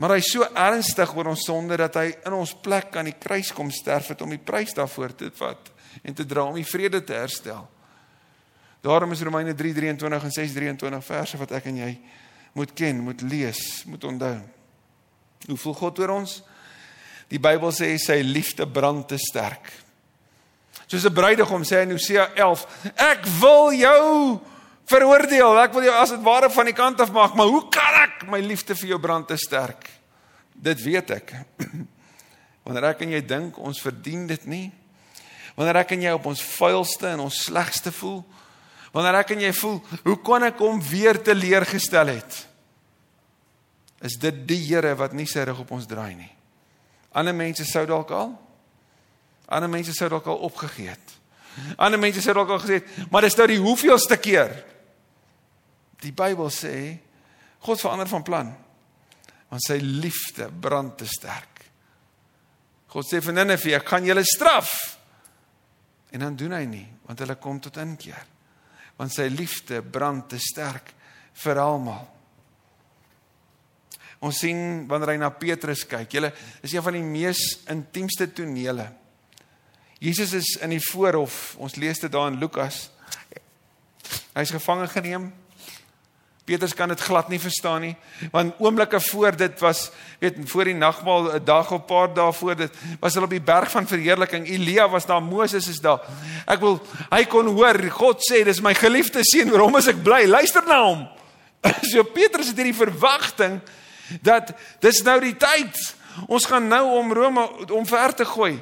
Maar 0.02 0.16
hy's 0.16 0.32
so 0.34 0.46
ernstig 0.58 1.12
oor 1.14 1.30
ons 1.30 1.44
sonde 1.46 1.78
dat 1.78 2.00
hy 2.00 2.08
in 2.26 2.34
ons 2.34 2.56
plek 2.66 2.96
aan 2.98 3.12
die 3.12 3.20
kruis 3.22 3.52
kom 3.54 3.70
sterf 3.70 4.10
het 4.10 4.24
om 4.26 4.32
die 4.34 4.42
prys 4.42 4.74
daarvoor 4.74 5.14
te 5.14 5.30
vat 5.38 5.70
en 6.02 6.16
te 6.18 6.26
dra 6.26 6.48
om 6.50 6.58
die 6.58 6.66
vrede 6.66 7.04
te 7.06 7.14
herstel. 7.14 7.68
Daarom 8.82 9.14
is 9.14 9.22
Romeine 9.22 9.54
3:23 9.54 10.26
en 10.26 10.34
6:23 10.34 11.06
verse 11.06 11.38
wat 11.38 11.52
ek 11.52 11.70
en 11.70 11.78
jy 11.78 11.92
moet 12.58 12.74
ken, 12.74 13.04
moet 13.06 13.22
lees, 13.22 13.84
moet 13.86 14.04
onthou. 14.04 14.40
Hoe 15.48 15.58
voel 15.58 15.74
God 15.74 16.00
oor 16.00 16.16
ons? 16.18 16.42
Die 17.30 17.40
Bybel 17.40 17.72
sê 17.72 17.94
sy 18.02 18.22
liefde 18.26 18.66
brand 18.68 19.08
te 19.08 19.18
sterk. 19.22 19.70
Soos 20.88 21.06
'n 21.06 21.14
bruidegom 21.14 21.64
sê 21.64 21.84
in 21.84 21.92
Hosea 21.92 22.32
11, 22.36 22.66
ek 22.96 23.26
wil 23.40 23.72
jou 23.74 24.42
veroordeel, 24.92 25.56
ek 25.64 25.74
wil 25.76 25.88
jou 25.88 25.96
as 25.96 26.12
dit 26.14 26.26
ware 26.26 26.50
van 26.52 26.68
die 26.70 26.76
kant 26.76 27.00
af 27.04 27.14
maak, 27.16 27.38
maar 27.38 27.50
hoe 27.50 27.64
kan 27.72 27.98
ek 28.04 28.26
my 28.32 28.42
liefde 28.44 28.76
vir 28.78 28.94
jou 28.94 29.00
brand 29.02 29.28
te 29.30 29.38
sterk? 29.40 29.88
Dit 30.52 30.84
weet 30.84 31.16
ek. 31.16 31.34
Wanneer 32.68 32.92
ek 32.92 33.06
en 33.06 33.16
jy 33.16 33.24
dink 33.26 33.58
ons 33.58 33.82
verdien 33.82 34.28
dit 34.30 34.46
nie. 34.52 34.68
Wanneer 35.58 35.82
ek 35.82 35.96
en 35.96 36.06
jy 36.06 36.14
op 36.16 36.28
ons 36.30 36.44
vuilste 36.60 37.10
en 37.10 37.26
ons 37.26 37.42
slegste 37.48 37.94
voel. 37.96 38.22
Wanneer 38.94 39.22
ek 39.24 39.34
en 39.36 39.48
jy 39.48 39.56
voel, 39.58 39.82
hoe 40.06 40.18
kon 40.22 40.46
ek 40.46 40.62
hom 40.62 40.84
weer 40.84 41.18
teleurgestel 41.24 42.14
het? 42.14 42.44
Is 44.06 44.20
dit 44.22 44.46
die 44.50 44.62
Here 44.68 44.94
wat 45.00 45.16
nie 45.18 45.28
sy 45.30 45.44
rug 45.48 45.64
op 45.64 45.74
ons 45.78 45.90
draai 45.90 46.14
nie? 46.18 46.32
Ander 47.18 47.36
mense 47.36 47.66
sou 47.68 47.84
dalk 47.90 48.14
al 48.16 48.32
ander 49.52 49.70
mense 49.70 49.94
sou 49.94 50.10
dalk 50.10 50.28
al 50.32 50.46
opgegee 50.48 50.94
het. 50.94 51.16
Ander 51.76 52.00
mense 52.00 52.24
sou 52.24 52.34
dalk 52.36 52.54
al 52.56 52.62
gesê 52.64 52.80
het, 52.80 52.92
maar 53.12 53.26
dis 53.28 53.36
nou 53.36 53.48
die 53.52 53.60
hoeveelste 53.60 54.18
keer. 54.22 54.54
Die 56.02 56.14
Bybel 56.16 56.50
sê 56.54 56.76
God 57.62 57.82
verander 57.82 58.10
van 58.10 58.26
plan. 58.26 58.52
Want 59.52 59.66
sy 59.66 59.78
liefde 59.84 60.48
brand 60.50 60.96
te 60.98 61.08
sterk. 61.10 61.66
God 62.92 63.08
sê 63.08 63.22
vir 63.24 63.36
Nineve, 63.36 63.76
ek 63.78 63.88
gaan 63.88 64.08
julle 64.08 64.24
straf. 64.28 64.72
En 66.12 66.26
dan 66.26 66.36
doen 66.36 66.56
hy 66.58 66.64
nie, 66.68 66.88
want 67.08 67.22
hulle 67.24 67.38
kom 67.40 67.60
tot 67.64 67.78
inkeer. 67.80 68.26
Want 68.98 69.14
sy 69.16 69.30
liefde 69.32 69.80
brand 69.84 70.28
te 70.32 70.40
sterk 70.42 70.92
vir 71.44 71.62
almal. 71.62 72.04
Ons 74.22 74.42
sien 74.44 74.84
wanneer 74.90 75.16
hy 75.16 75.22
na 75.22 75.32
Petrus 75.34 75.86
kyk. 75.90 76.12
Julle 76.14 76.30
is 76.62 76.74
een 76.76 76.84
van 76.86 76.98
die 76.98 77.06
mees 77.06 77.42
intiemste 77.72 78.28
tonele. 78.36 78.86
Jesus 80.02 80.34
is 80.38 80.52
in 80.62 80.76
die 80.76 80.82
voorhof. 80.92 81.56
Ons 81.62 81.78
lees 81.82 82.02
dit 82.02 82.12
daar 82.12 82.30
in 82.30 82.38
Lukas. 82.42 82.90
Hy's 84.36 84.54
gevange 84.54 84.88
geneem. 84.94 85.32
Petrus 86.46 86.74
kan 86.74 86.90
dit 86.90 87.00
glad 87.00 87.30
nie 87.30 87.40
verstaan 87.40 87.82
nie, 87.82 87.96
want 88.32 88.58
oomblikke 88.60 89.00
voor 89.00 89.36
dit 89.38 89.60
was, 89.60 89.92
weet, 90.20 90.40
voor 90.50 90.66
die 90.66 90.74
nagmaal 90.74 91.34
'n 91.36 91.44
dag 91.46 91.72
of 91.72 91.82
'n 91.82 91.86
paar 91.86 92.14
dae 92.14 92.34
voor 92.34 92.56
dit, 92.56 92.72
was 93.00 93.14
hulle 93.14 93.26
op 93.26 93.32
die 93.32 93.42
berg 93.42 93.72
van 93.72 93.88
verheerliking. 93.88 94.48
Elia 94.48 94.90
was 94.90 95.06
daar, 95.06 95.24
Moses 95.24 95.68
is 95.68 95.80
daar. 95.80 96.02
Ek 96.46 96.60
wil 96.60 96.82
hy 97.10 97.26
kon 97.26 97.48
hoor 97.48 97.90
God 97.90 98.20
sê, 98.32 98.44
"Dis 98.44 98.62
my 98.62 98.74
geliefde 98.74 99.20
seun, 99.22 99.52
oor 99.52 99.60
hom 99.60 99.78
is 99.78 99.88
ek 99.88 100.04
bly. 100.04 100.26
Luister 100.26 100.64
na 100.66 100.84
hom." 100.84 101.08
So 101.92 102.04
Petrus 102.04 102.48
het 102.48 102.58
hierdie 102.58 102.86
verwagting 102.86 103.62
dat 104.22 104.54
dis 104.80 105.04
nou 105.04 105.20
die 105.20 105.38
tyd 105.38 105.96
Ons 106.28 106.46
gaan 106.50 106.68
nou 106.68 106.84
om 107.00 107.14
Rome 107.14 107.44
omver 107.72 108.14
te 108.16 108.26
gooi. 108.26 108.60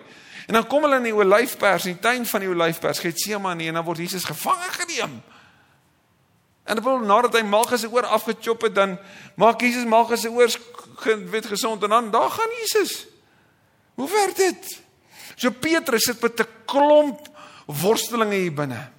En 0.47 0.57
dan 0.57 0.67
kom 0.67 0.85
hulle 0.85 0.97
in 0.97 1.09
die 1.09 1.15
olyfpers, 1.15 1.85
in 1.85 1.97
die 1.97 2.01
tuin 2.01 2.25
van 2.25 2.41
die 2.41 2.49
olyfpers, 2.49 3.01
Getsemane 3.03 3.69
en 3.69 3.77
dan 3.77 3.85
word 3.85 4.01
Jesus 4.01 4.25
gevange 4.25 4.69
geneem. 4.79 5.19
En 6.69 6.77
dan 6.77 6.85
word 6.85 7.07
nadat 7.09 7.33
hy 7.39 7.41
Malchus 7.49 7.81
se 7.81 7.89
oor 7.89 8.05
afgechop 8.05 8.67
het, 8.67 8.75
dan 8.77 8.99
maak 9.41 9.63
Jesus 9.65 9.87
Malchus 9.89 10.21
se 10.21 10.29
oor 10.29 10.53
weet 11.31 11.47
gesond 11.49 11.83
en 11.83 11.89
dan 11.95 12.11
daar 12.13 12.29
gaan 12.29 12.51
Jesus. 12.61 13.07
Hoe 13.97 14.09
werk 14.11 14.35
dit? 14.37 14.75
So 15.35 15.49
Petrus 15.49 16.05
sit 16.05 16.21
met 16.21 16.39
'n 16.39 16.47
klomp 16.65 17.25
worstelinge 17.65 18.35
hier 18.35 18.53
binne. 18.53 18.89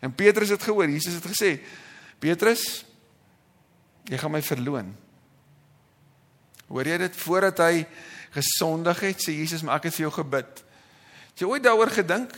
En 0.00 0.14
Petrus 0.14 0.48
het 0.48 0.62
gehoor, 0.62 0.88
Jesus 0.88 1.14
het 1.14 1.26
gesê, 1.26 1.60
Petrus, 2.18 2.84
jy 4.04 4.18
gaan 4.18 4.30
my 4.30 4.42
verloon. 4.42 4.96
Hoor 6.66 6.86
jy 6.86 6.98
dit 6.98 7.16
voordat 7.16 7.58
hy 7.58 7.86
gesondig 8.30 9.00
het, 9.00 9.20
sê 9.20 9.32
Jesus, 9.32 9.62
maar 9.62 9.76
ek 9.76 9.82
het 9.82 9.94
vir 9.94 10.08
jou 10.08 10.12
gebid. 10.12 10.64
Het 11.30 11.38
jy 11.38 11.46
ooit 11.46 11.62
daaroor 11.62 11.90
gedink 11.90 12.32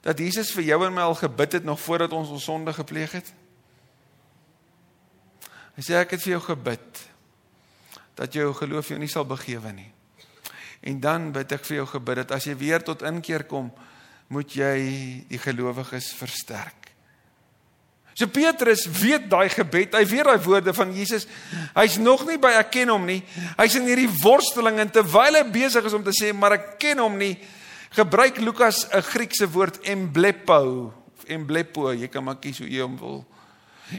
dat 0.00 0.18
Jesus 0.18 0.52
vir 0.52 0.62
jou 0.62 0.86
en 0.86 0.94
my 0.94 1.02
al 1.02 1.14
gebid 1.14 1.52
het 1.52 1.64
nog 1.64 1.80
voordat 1.80 2.12
ons 2.12 2.28
ons 2.28 2.44
sonde 2.44 2.72
gepleeg 2.72 3.12
het? 3.12 3.32
Hy 5.80 5.84
sê 5.86 5.94
ek 5.96 6.10
het 6.12 6.20
vir 6.20 6.34
jou 6.34 6.42
gebid 6.44 6.98
dat 8.18 8.34
jou 8.36 8.50
geloof 8.52 8.90
jou 8.92 8.98
nie 9.00 9.08
sal 9.08 9.24
begewe 9.24 9.70
nie. 9.72 9.88
En 10.84 10.98
dan 11.00 11.30
bid 11.32 11.54
ek 11.56 11.64
vir 11.64 11.78
jou 11.78 11.86
gebid 11.94 12.20
dat 12.20 12.34
as 12.36 12.44
jy 12.44 12.52
weer 12.60 12.84
tot 12.84 13.00
inkeer 13.08 13.46
kom, 13.48 13.70
moet 14.28 14.52
jy 14.52 14.74
die 15.30 15.40
gelowiges 15.40 16.10
versterk. 16.18 16.90
So 18.12 18.28
Petrus 18.28 18.84
weet 18.92 19.30
daai 19.32 19.48
gebed, 19.48 19.96
hy 19.96 20.04
weet 20.04 20.28
daai 20.28 20.44
woorde 20.44 20.76
van 20.76 20.92
Jesus. 20.92 21.24
Hy's 21.72 21.96
nog 21.96 22.28
nie 22.28 22.36
by 22.36 22.52
ek 22.60 22.74
ken 22.76 22.92
hom 22.92 23.08
nie. 23.08 23.22
Hy's 23.56 23.80
in 23.80 23.88
hierdie 23.88 24.12
worsteling 24.20 24.84
en 24.84 24.92
terwyl 24.92 25.40
hy 25.40 25.46
besig 25.48 25.88
is 25.88 25.96
om 25.96 26.04
te 26.04 26.12
sê 26.12 26.34
maar 26.36 26.58
ek 26.60 26.74
ken 26.84 27.00
hom 27.00 27.16
nie, 27.16 27.38
gebruik 27.96 28.44
Lukas 28.44 28.84
'n 28.92 29.00
Griekse 29.00 29.48
woord 29.48 29.80
emblepo 29.88 30.92
of 30.92 31.24
emblepo, 31.24 31.88
jy 31.88 32.12
kan 32.12 32.20
maar 32.20 32.36
kies 32.36 32.60
hoe 32.60 32.68
jy 32.68 32.84
hom 32.84 33.00
wil. 33.00 33.24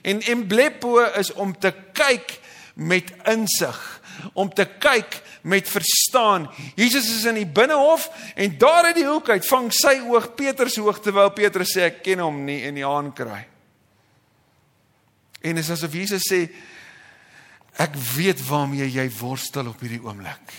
En 0.01 0.21
emblepo 0.21 0.99
is 1.19 1.33
om 1.33 1.53
te 1.57 1.73
kyk 1.93 2.37
met 2.73 3.11
insig, 3.29 3.77
om 4.33 4.49
te 4.53 4.65
kyk 4.79 5.19
met 5.41 5.69
verstaan. 5.69 6.47
Jesus 6.75 7.09
is 7.09 7.25
in 7.29 7.39
die 7.41 7.47
binnehof 7.47 8.09
en 8.35 8.57
daar 8.61 8.91
uit 8.91 8.99
die 9.01 9.07
hoek 9.07 9.29
uit 9.29 9.45
vang 9.47 9.71
sy 9.75 9.97
oog 10.07 10.31
Petrus 10.37 10.77
se 10.77 10.83
oog 10.85 11.01
terwyl 11.01 11.33
Petrus 11.35 11.73
sê 11.75 11.87
ek 11.89 12.03
ken 12.05 12.21
hom 12.23 12.43
nie 12.45 12.61
en 12.67 12.77
die 12.77 12.85
haan 12.85 13.11
kry. 13.17 13.43
En 15.41 15.57
dit 15.57 15.63
is 15.63 15.73
asof 15.73 15.95
Jesus 15.97 16.27
sê 16.29 16.43
ek 17.81 17.95
weet 18.15 18.41
waarmee 18.45 18.89
jy 18.91 19.07
worstel 19.17 19.71
op 19.71 19.81
hierdie 19.81 20.03
oomblik. 20.03 20.53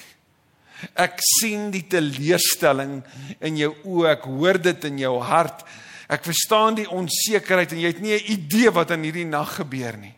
Ek 0.99 1.21
sien 1.23 1.69
die 1.71 1.85
teleurstelling 1.87 2.99
in 3.45 3.59
jou 3.61 3.71
oë, 3.85 4.17
ek 4.17 4.25
hoor 4.27 4.59
dit 4.59 4.89
in 4.89 4.99
jou 5.05 5.15
hart. 5.23 5.63
Ek 6.13 6.27
verstaan 6.27 6.77
die 6.77 6.89
onsekerheid 6.91 7.73
en 7.73 7.81
jy 7.81 7.93
het 7.95 8.03
nie 8.05 8.13
'n 8.13 8.33
idee 8.33 8.71
wat 8.71 8.91
in 8.91 9.03
hierdie 9.03 9.29
nag 9.29 9.57
gebeur 9.57 9.97
nie. 9.97 10.15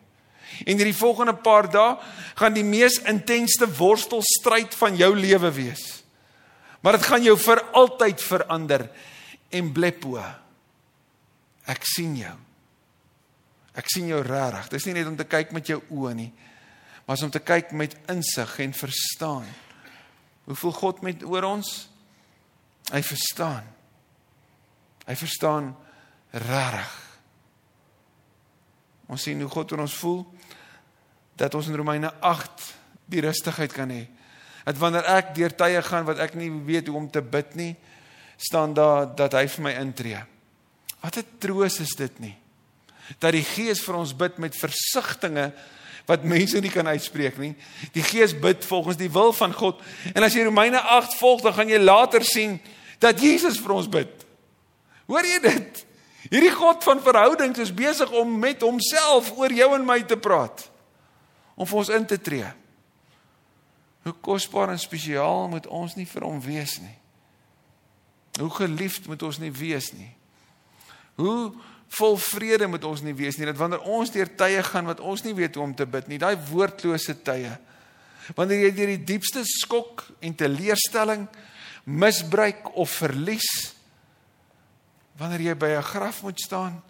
En 0.66 0.76
hierdie 0.76 0.96
volgende 0.96 1.34
paar 1.34 1.70
dae 1.70 1.98
gaan 2.34 2.54
die 2.54 2.64
mees 2.64 2.98
intense 3.02 3.66
worstelstryd 3.78 4.74
van 4.74 4.96
jou 4.96 5.14
lewe 5.16 5.50
wees. 5.50 6.02
Maar 6.80 6.92
dit 6.92 7.06
gaan 7.06 7.22
jou 7.22 7.36
vir 7.38 7.62
altyd 7.72 8.22
verander. 8.22 8.90
En 9.50 9.72
blepo. 9.72 10.18
Ek 11.64 11.84
sien 11.84 12.16
jou. 12.16 12.34
Ek 13.74 13.88
sien 13.90 14.06
jou 14.06 14.20
regtig. 14.22 14.68
Dis 14.68 14.86
nie 14.86 14.94
net 14.94 15.06
om 15.06 15.16
te 15.16 15.26
kyk 15.26 15.52
met 15.52 15.66
jou 15.66 15.80
oë 15.90 16.14
nie, 16.14 16.32
maar 17.06 17.22
om 17.22 17.30
te 17.30 17.42
kyk 17.42 17.72
met 17.72 17.96
insig 18.08 18.58
en 18.58 18.72
verstaan. 18.72 19.46
Hoe 20.44 20.54
voel 20.54 20.72
God 20.72 21.02
met 21.02 21.24
oor 21.24 21.42
ons? 21.48 21.88
Hy 22.92 23.00
verstaan. 23.02 23.64
Hy 25.06 25.16
verstaan 25.16 25.72
regtig. 26.34 26.92
Ons 29.06 29.22
sien 29.26 29.40
hoe 29.40 29.50
God 29.50 29.72
oor 29.72 29.84
ons 29.84 29.96
voel 30.00 30.22
dat 31.38 31.54
ons 31.54 31.66
in 31.68 31.76
Romeine 31.76 32.10
8 32.24 32.68
die 33.10 33.22
rustigheid 33.24 33.72
kan 33.74 33.90
hê. 33.92 34.06
Dat 34.64 34.78
wanneer 34.80 35.06
ek 35.16 35.34
deur 35.36 35.52
tye 35.54 35.82
gaan 35.84 36.06
wat 36.08 36.22
ek 36.24 36.38
nie 36.38 36.50
weet 36.66 36.88
hoe 36.88 36.96
om 36.98 37.10
te 37.10 37.20
bid 37.22 37.52
nie, 37.58 37.74
staan 38.40 38.72
daar 38.74 39.10
dat 39.14 39.36
hy 39.36 39.44
vir 39.50 39.66
my 39.66 39.74
intree. 39.82 40.22
Wat 41.02 41.18
'n 41.18 41.38
troos 41.38 41.80
is 41.80 41.94
dit 41.96 42.18
nie 42.20 42.36
dat 43.18 43.34
die 43.36 43.44
Gees 43.44 43.82
vir 43.84 43.98
ons 43.98 44.14
bid 44.16 44.38
met 44.42 44.56
versigtings 44.56 45.70
wat 46.04 46.24
mense 46.28 46.60
nie 46.60 46.72
kan 46.72 46.88
uitspreek 46.92 47.38
nie. 47.40 47.54
Die 47.94 48.04
Gees 48.04 48.34
bid 48.36 48.64
volgens 48.68 48.98
die 49.00 49.08
wil 49.08 49.32
van 49.32 49.54
God. 49.56 49.78
En 50.12 50.24
as 50.26 50.34
jy 50.36 50.44
Romeine 50.44 50.80
8 50.80 51.16
volg, 51.16 51.40
dan 51.40 51.54
gaan 51.56 51.70
jy 51.72 51.78
later 51.80 52.24
sien 52.24 52.58
dat 53.00 53.20
Jesus 53.20 53.56
vir 53.56 53.72
ons 53.72 53.88
bid. 53.88 54.26
Hoor 55.08 55.24
jy 55.24 55.38
dit? 55.46 55.80
Hierdie 56.30 56.52
God 56.54 56.84
van 56.86 57.02
verhoudings 57.04 57.60
is 57.60 57.74
besig 57.74 58.10
om 58.16 58.38
met 58.40 58.62
homself 58.64 59.32
oor 59.36 59.52
jou 59.52 59.70
en 59.76 59.84
my 59.86 60.00
te 60.08 60.16
praat. 60.16 60.66
Om 61.54 61.68
vir 61.68 61.80
ons 61.82 61.92
in 61.94 62.06
te 62.08 62.18
tree. 62.18 62.48
Hoe 64.04 64.14
kosbaar 64.24 64.72
en 64.72 64.80
spesiaal 64.80 65.48
moet 65.52 65.66
ons 65.66 65.96
nie 65.96 66.08
vir 66.08 66.26
hom 66.26 66.40
wees 66.44 66.78
nie. 66.82 66.96
Hoe 68.40 68.50
geliefd 68.50 69.06
moet 69.08 69.22
ons 69.22 69.38
nie 69.40 69.52
wees 69.54 69.92
nie. 69.94 70.10
Hoe 71.20 71.52
vol 71.94 72.16
vrede 72.18 72.66
moet 72.66 72.84
ons 72.88 73.04
nie 73.04 73.14
wees 73.14 73.38
nie 73.38 73.46
dat 73.46 73.58
wanneer 73.60 73.84
ons 73.86 74.10
deur 74.10 74.30
tye 74.38 74.62
gaan 74.66 74.88
wat 74.90 75.02
ons 75.04 75.22
nie 75.24 75.34
weet 75.36 75.54
hoe 75.54 75.64
om 75.68 75.74
te 75.76 75.86
bid 75.86 76.08
nie, 76.10 76.18
daai 76.18 76.34
woordlose 76.50 77.14
tye. 77.26 77.52
Wanneer 78.34 78.66
jy 78.66 78.72
deur 78.74 78.92
die 78.94 79.04
diepste 79.12 79.44
skok 79.46 80.06
en 80.24 80.34
teleurstelling, 80.34 81.28
misbruik 81.84 82.72
of 82.80 82.90
verlies, 83.02 83.73
wanneer 85.18 85.40
jy 85.40 85.54
by 85.54 85.70
'n 85.76 85.82
graf 85.82 86.22
moet 86.22 86.40
staan 86.40 86.82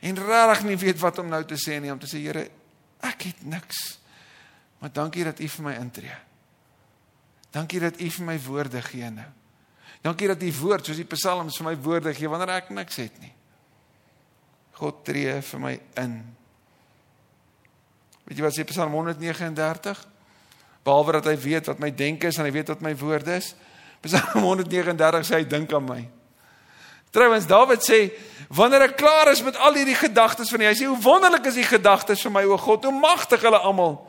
en 0.00 0.18
regtig 0.18 0.64
nie 0.64 0.76
weet 0.76 0.98
wat 0.98 1.18
om 1.18 1.28
nou 1.28 1.44
te 1.44 1.56
sê 1.56 1.80
nie, 1.80 1.92
om 1.92 1.98
te 1.98 2.06
sê 2.06 2.18
Here, 2.18 2.50
ek 3.00 3.22
het 3.22 3.44
niks. 3.44 3.98
Maar 4.78 4.92
dankie 4.92 5.24
dat 5.24 5.40
U 5.40 5.48
vir 5.48 5.64
my 5.64 5.74
intree. 5.74 6.16
Dankie 7.50 7.80
dat 7.80 8.00
U 8.00 8.10
vir 8.10 8.24
my 8.24 8.38
woorde 8.40 8.82
gee 8.82 9.10
nou. 9.10 9.30
Dankie 10.02 10.28
dat 10.28 10.42
U 10.42 10.52
woord 10.52 10.86
soos 10.86 10.96
die 10.96 11.08
psalms 11.08 11.56
vir 11.56 11.66
my 11.66 11.76
woorde 11.80 12.14
gee 12.14 12.28
wanneer 12.28 12.56
ek 12.56 12.70
niks 12.70 12.96
het 12.96 13.20
nie. 13.20 13.32
God 14.72 15.04
tree 15.04 15.40
vir 15.40 15.60
my 15.60 15.80
in. 16.02 16.18
Weet 18.24 18.38
jy 18.38 18.44
wat 18.44 18.56
sê 18.56 18.64
Psalm 18.64 18.92
139? 18.92 20.02
Behalwe 20.84 21.12
dat 21.12 21.28
hy 21.30 21.36
weet 21.40 21.70
wat 21.70 21.80
my 21.80 21.90
denke 21.94 22.28
is 22.28 22.38
en 22.38 22.44
hy 22.44 22.52
weet 22.52 22.72
wat 22.72 22.84
my 22.84 22.92
woorde 22.96 23.38
is. 23.38 23.54
Psalm 24.04 24.44
139 24.44 25.24
sê 25.24 25.40
hy 25.40 25.48
dink 25.48 25.72
aan 25.72 25.88
my. 25.88 26.02
Trouwens 27.14 27.46
Dawid 27.46 27.84
sê 27.86 28.08
wanneer 28.54 28.88
ek 28.88 28.96
klaar 28.98 29.30
is 29.30 29.42
met 29.46 29.56
al 29.62 29.78
hierdie 29.78 29.96
gedagtes 29.98 30.50
van 30.50 30.64
hy, 30.64 30.72
hy 30.72 30.78
sê 30.78 30.88
hoe 30.90 30.98
wonderlik 31.02 31.46
is 31.50 31.58
die 31.58 31.66
gedagtes 31.66 32.22
vir 32.26 32.32
my 32.34 32.42
o 32.48 32.58
God, 32.58 32.86
hoe 32.88 32.94
magtig 32.98 33.42
hulle 33.46 33.60
almal. 33.62 34.00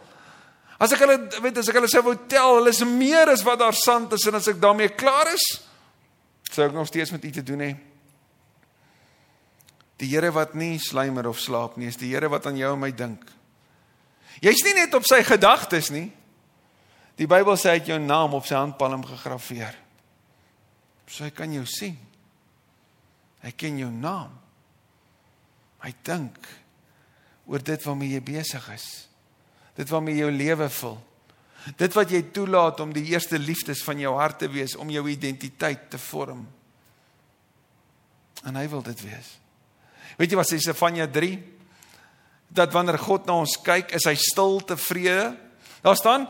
As 0.82 0.92
ek 0.92 1.06
hulle 1.06 1.18
weet 1.44 1.62
as 1.62 1.70
ek 1.72 1.78
hulle 1.80 1.90
sou 1.92 2.02
wou 2.06 2.16
tel, 2.30 2.58
hulle 2.60 2.74
is 2.74 2.82
meer 2.90 3.30
as 3.32 3.46
wat 3.48 3.62
daar 3.62 3.78
sand 3.78 4.14
is 4.18 4.26
en 4.28 4.40
as 4.40 4.50
ek 4.52 4.58
daarmee 4.62 4.92
klaar 4.98 5.30
is, 5.32 5.46
sou 6.50 6.66
ek 6.66 6.74
nog 6.76 6.90
steeds 6.90 7.14
met 7.14 7.24
u 7.26 7.32
te 7.38 7.46
doen 7.46 7.64
hê. 7.64 7.72
Die 10.02 10.10
Here 10.12 10.34
wat 10.36 10.58
nie 10.60 10.76
slymer 10.84 11.30
of 11.30 11.40
slaap 11.40 11.78
nie, 11.80 11.88
is 11.94 12.02
die 12.02 12.12
Here 12.12 12.30
wat 12.34 12.50
aan 12.50 12.58
jou 12.60 12.74
en 12.74 12.82
my 12.82 12.92
dink. 12.92 13.24
Jy's 14.44 14.66
nie 14.66 14.76
net 14.82 14.98
op 14.98 15.06
sy 15.08 15.22
gedagtes 15.24 15.94
nie. 15.94 16.10
Die 17.16 17.30
Bybel 17.30 17.56
sê 17.56 17.72
hy 17.72 17.80
het 17.80 17.94
jou 17.94 18.02
naam 18.02 18.36
op 18.36 18.50
sy 18.50 18.58
handpalm 18.58 19.06
gegraveer. 19.08 19.78
So 21.08 21.24
hy 21.24 21.32
kan 21.32 21.54
jou 21.54 21.64
sien. 21.70 21.96
Hy 23.46 23.54
ken 23.54 23.78
jou 23.80 23.92
naam. 23.94 24.32
Hy 25.86 25.92
dink 26.06 26.48
oor 27.46 27.62
dit 27.62 27.84
waarmee 27.86 28.16
jy 28.16 28.22
besig 28.26 28.64
is. 28.74 28.88
Dit 29.78 29.92
waarmee 29.92 30.18
jou 30.18 30.32
lewe 30.34 30.70
vul. 30.80 30.98
Dit 31.78 31.94
wat 31.98 32.12
jy 32.14 32.22
toelaat 32.34 32.82
om 32.82 32.94
die 32.94 33.06
eerste 33.12 33.38
liefdes 33.42 33.82
van 33.86 34.02
jou 34.02 34.14
hart 34.18 34.40
te 34.44 34.50
wees, 34.50 34.76
om 34.78 34.90
jou 34.94 35.04
identiteit 35.10 35.88
te 35.94 36.00
vorm. 36.02 36.46
En 38.46 38.58
hy 38.58 38.66
wil 38.70 38.84
dit 38.86 39.06
wees. 39.06 39.32
Weet 40.18 40.34
jy 40.34 40.40
wat 40.40 40.50
sê 40.50 40.60
Sefanja 40.62 41.08
3? 41.12 41.38
Dat 42.56 42.74
wanneer 42.74 43.02
God 43.02 43.26
na 43.28 43.40
ons 43.42 43.58
kyk, 43.66 43.94
is 43.98 44.06
hy 44.08 44.14
stil 44.22 44.62
tevrede. 44.66 45.34
Daar 45.86 45.98
staan 45.98 46.30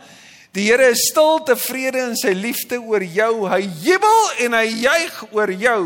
Die 0.56 0.70
Here 0.70 0.88
is 0.88 1.10
stil 1.10 1.42
tevrede 1.44 2.00
in 2.00 2.14
sy 2.16 2.32
liefde 2.32 2.78
oor 2.80 3.04
jou. 3.04 3.44
Hy 3.52 3.60
jubel 3.84 4.22
en 4.46 4.56
hy 4.56 4.68
juig 4.86 5.18
oor 5.36 5.52
jou. 5.52 5.82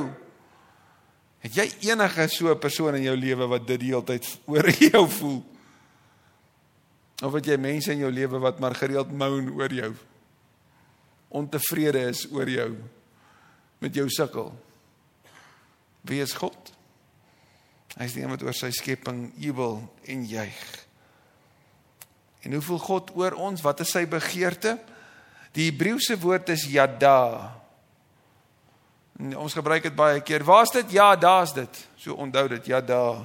Het 1.39 1.55
jy 1.55 1.67
enige 1.91 2.27
so 2.27 2.51
'n 2.51 2.59
persoon 2.59 2.95
in 2.95 3.03
jou 3.03 3.15
lewe 3.15 3.47
wat 3.47 3.67
dit 3.67 3.79
die 3.79 3.91
hele 3.93 4.03
tyd 4.03 4.27
oor 4.45 4.69
jou 4.91 5.09
voel? 5.09 5.43
Of 7.23 7.33
het 7.33 7.45
jy 7.45 7.57
mense 7.57 7.91
in 7.91 7.99
jou 7.99 8.11
lewe 8.11 8.39
wat 8.39 8.59
maar 8.59 8.75
gereeld 8.75 9.11
moan 9.11 9.49
oor 9.51 9.73
jou? 9.73 9.93
Ontevrede 11.29 11.99
is 12.09 12.27
oor 12.31 12.49
jou 12.49 12.75
met 13.79 13.95
jou 13.95 14.09
sukkel. 14.09 14.51
Wie 16.01 16.21
is 16.21 16.33
God? 16.33 16.73
Hy 17.97 18.05
is 18.07 18.13
die 18.13 18.23
een 18.23 18.31
wat 18.31 18.43
oor 18.43 18.55
sy 18.55 18.71
skepping 18.71 19.31
jubel 19.35 19.81
en 20.07 20.25
juig. 20.25 20.85
En 22.41 22.55
hoe 22.55 22.61
voel 22.63 22.79
God 22.79 23.11
oor 23.15 23.35
ons? 23.35 23.61
Wat 23.61 23.79
is 23.83 23.91
sy 23.91 24.05
begeerte? 24.07 24.77
Die 25.55 25.69
Hebreëse 25.71 26.15
woord 26.19 26.51
is 26.53 26.67
yada. 26.71 27.55
Ons 29.19 29.53
gebruik 29.53 29.83
dit 29.83 29.95
baie 29.95 30.21
keer. 30.23 30.43
Waar's 30.47 30.71
dit? 30.71 30.91
Ja, 30.95 31.15
daar's 31.15 31.53
dit. 31.53 31.87
So 31.99 32.15
onthou 32.15 32.47
dit, 32.47 32.65
yada. 32.71 33.19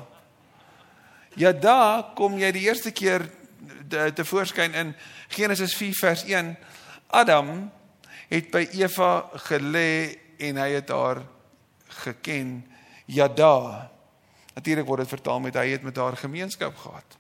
Yada 1.39 2.11
kom 2.19 2.35
jy 2.39 2.51
die 2.55 2.65
eerste 2.67 2.91
keer 2.91 3.29
te 3.89 4.25
voorskyn 4.27 4.75
in 4.75 4.91
Genesis 5.31 5.77
4 5.79 5.95
vers 6.01 6.25
1. 6.27 6.51
Adam 7.15 7.71
het 8.31 8.51
by 8.51 8.65
Eva 8.75 9.31
gelê 9.47 10.19
en 10.43 10.59
hy 10.59 10.69
het 10.75 10.91
haar 10.91 11.23
geken. 12.03 12.57
Yada. 13.07 13.91
Natuurlik 14.55 14.91
word 14.91 15.05
dit 15.05 15.15
vertaal 15.15 15.43
met 15.47 15.59
hy 15.63 15.69
het 15.77 15.87
met 15.87 15.99
haar 15.99 16.19
gemeenskap 16.19 16.75
gehad. 16.83 17.19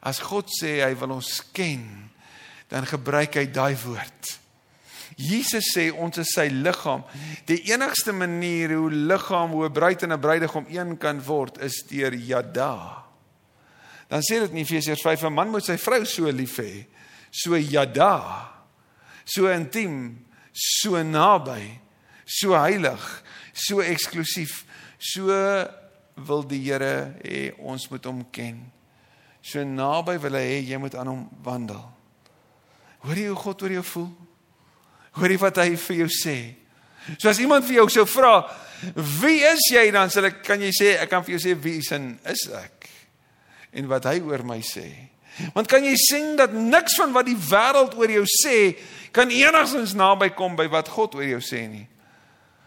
As 0.00 0.22
God 0.24 0.48
sê 0.52 0.78
hy 0.80 0.94
wil 0.96 1.18
ons 1.18 1.42
ken, 1.52 1.84
dan 2.72 2.88
gebruik 2.88 3.36
hy 3.36 3.46
daai 3.52 3.76
woord. 3.84 4.36
Jesus 5.16 5.72
sê 5.72 5.88
ons 5.96 6.18
is 6.20 6.34
sy 6.36 6.50
liggaam. 6.52 7.04
Die 7.48 7.62
enigste 7.72 8.12
manier 8.12 8.74
hoe 8.76 8.90
liggaam, 8.90 9.50
hoe 9.56 9.64
'n 9.68 9.72
bruid 9.72 10.02
en 10.02 10.12
'n 10.12 10.20
bruidegom 10.20 10.66
een 10.68 10.98
kan 10.98 11.22
word, 11.22 11.58
is 11.58 11.82
deur 11.88 12.14
yada. 12.14 13.04
Dan 14.08 14.20
sê 14.20 14.40
dit 14.40 14.50
in 14.50 14.64
Efesiërs 14.64 15.00
5 15.00 15.24
'n 15.24 15.32
man 15.32 15.50
moet 15.50 15.64
sy 15.64 15.76
vrou 15.76 16.04
so 16.04 16.30
lief 16.30 16.58
hê, 16.58 16.86
so 17.30 17.56
yada, 17.56 18.52
so 19.24 19.48
intiem, 19.48 20.26
so 20.52 21.02
naby, 21.02 21.80
so 22.24 22.52
heilig, 22.52 23.22
so 23.52 23.80
eksklusief, 23.80 24.64
so 24.98 25.28
wil 26.16 26.42
die 26.42 26.60
Here 26.60 27.16
hê 27.24 27.52
ons 27.58 27.90
moet 27.90 28.04
hom 28.04 28.24
ken. 28.30 28.72
So 29.42 29.62
naby 29.64 30.18
wil 30.18 30.34
hy 30.34 30.44
hê 30.44 30.62
jy 30.70 30.78
moet 30.78 30.94
aan 30.94 31.06
hom 31.06 31.28
wandel. 31.42 31.82
Hoor 33.04 33.14
jy 33.16 33.28
hoe 33.28 33.36
God 33.36 33.62
oor 33.62 33.70
jou 33.70 33.82
voel? 33.82 34.25
Hoor 35.16 35.32
jy 35.32 35.40
wat 35.40 35.60
hy 35.62 35.72
vir 35.80 35.96
jou 36.02 36.08
sê? 36.12 36.36
So 37.16 37.30
as 37.30 37.40
iemand 37.40 37.64
vir 37.64 37.80
jou 37.80 37.88
sou 37.88 38.04
vra, 38.04 38.44
"Wie 38.94 39.42
is 39.44 39.60
jy?" 39.72 39.90
dan 39.90 40.10
sal 40.10 40.24
ek 40.26 40.42
kan 40.44 40.60
jy 40.60 40.70
sê, 40.70 41.00
ek 41.00 41.10
kan 41.10 41.22
vir 41.24 41.38
jou 41.38 41.48
sê 41.48 41.62
wie 41.62 41.80
sin 41.82 42.18
is 42.24 42.48
ek 42.52 42.90
en 43.72 43.88
wat 43.88 44.04
hy 44.04 44.20
oor 44.20 44.42
my 44.42 44.58
sê. 44.58 45.08
Want 45.54 45.68
kan 45.68 45.84
jy 45.84 45.94
sien 45.96 46.36
dat 46.36 46.52
niks 46.52 46.96
van 46.96 47.12
wat 47.12 47.26
die 47.26 47.36
wêreld 47.36 47.96
oor 47.96 48.08
jou 48.08 48.24
sê 48.24 48.76
kan 49.12 49.30
enigstens 49.30 49.94
naby 49.94 50.30
kom 50.34 50.56
by 50.56 50.66
wat 50.68 50.88
God 50.88 51.14
oor 51.14 51.24
jou 51.24 51.40
sê 51.40 51.68
nie. 51.68 51.86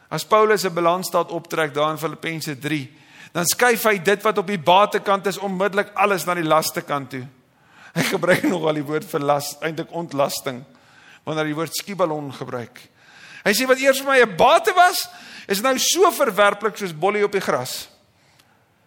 As 0.09 0.23
Paulus 0.23 0.65
'n 0.65 0.73
balansstaat 0.73 1.31
optrek 1.31 1.73
daar 1.73 1.91
in 1.91 1.97
Filippense 1.97 2.55
3, 2.55 2.89
dan 3.33 3.45
skuif 3.45 3.83
hy 3.83 3.97
dit 3.97 4.23
wat 4.23 4.37
op 4.37 4.47
die 4.47 4.57
batekant 4.57 5.27
is 5.27 5.37
onmiddellik 5.37 5.91
alles 5.93 6.25
na 6.25 6.33
die 6.33 6.43
laste 6.43 6.81
kant 6.81 7.09
toe. 7.09 7.27
Hy 7.93 8.03
gebruik 8.03 8.43
nogal 8.49 8.73
die 8.73 8.83
woord 8.83 9.05
vir 9.05 9.19
las, 9.19 9.57
eintlik 9.61 9.91
ontlasting 9.91 10.65
wanneer 11.23 11.45
hy 11.45 11.51
die 11.51 11.59
woord 11.59 11.75
skiballon 11.75 12.31
gebruik. 12.33 12.81
Hy 13.45 13.53
sê 13.55 13.67
wat 13.67 13.79
eers 13.79 14.01
vir 14.01 14.11
my 14.11 14.19
'n 14.21 14.37
bate 14.37 14.73
was, 14.73 15.07
is 15.47 15.61
nou 15.61 15.77
so 15.77 16.11
verwerplik 16.11 16.77
soos 16.77 16.93
bolle 16.93 17.23
op 17.23 17.31
die 17.31 17.41
gras. 17.41 17.89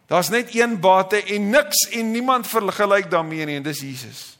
Daar's 0.06 0.28
net 0.28 0.54
een 0.54 0.80
bate 0.80 1.22
en 1.22 1.50
niks 1.50 1.88
en 1.90 2.10
niemand 2.10 2.46
vergelyk 2.46 3.10
daarmee 3.10 3.46
nie 3.46 3.56
en 3.56 3.62
dis 3.62 3.80
Jesus. 3.80 4.38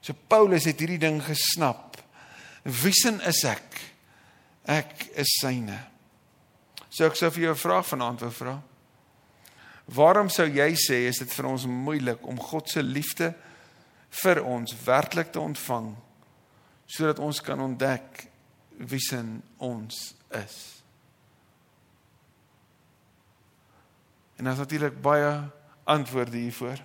So 0.00 0.12
Paulus 0.28 0.64
het 0.64 0.78
hierdie 0.78 0.98
ding 0.98 1.22
gesnap. 1.22 1.96
Wiesin 2.62 3.20
is 3.20 3.44
ek? 3.44 3.80
Ek 4.64 5.08
is 5.18 5.38
syne. 5.40 5.78
So 6.90 7.06
ek 7.06 7.16
sou 7.16 7.30
vir 7.30 7.42
jou 7.42 7.54
'n 7.54 7.64
vraag 7.64 7.86
vanaand 7.86 8.20
wou 8.20 8.30
vra. 8.30 8.62
Waarom 9.86 10.28
sou 10.28 10.46
jy 10.46 10.74
sê 10.74 11.08
is 11.08 11.18
dit 11.18 11.32
vir 11.32 11.46
ons 11.46 11.66
moeilik 11.66 12.26
om 12.26 12.38
God 12.38 12.68
se 12.68 12.82
liefde 12.82 13.34
vir 14.10 14.44
ons 14.44 14.74
werklik 14.84 15.32
te 15.32 15.40
ontvang? 15.40 15.96
Sodat 16.92 17.22
ons 17.24 17.40
kan 17.40 17.60
ontdek 17.60 18.26
wie 18.88 19.00
sin 19.00 19.38
ons 19.62 19.98
is. 20.36 20.56
En 24.36 24.48
daar's 24.48 24.60
natuurlik 24.60 25.00
baie 25.00 25.30
antwoorde 25.88 26.36
hiervoor. 26.36 26.80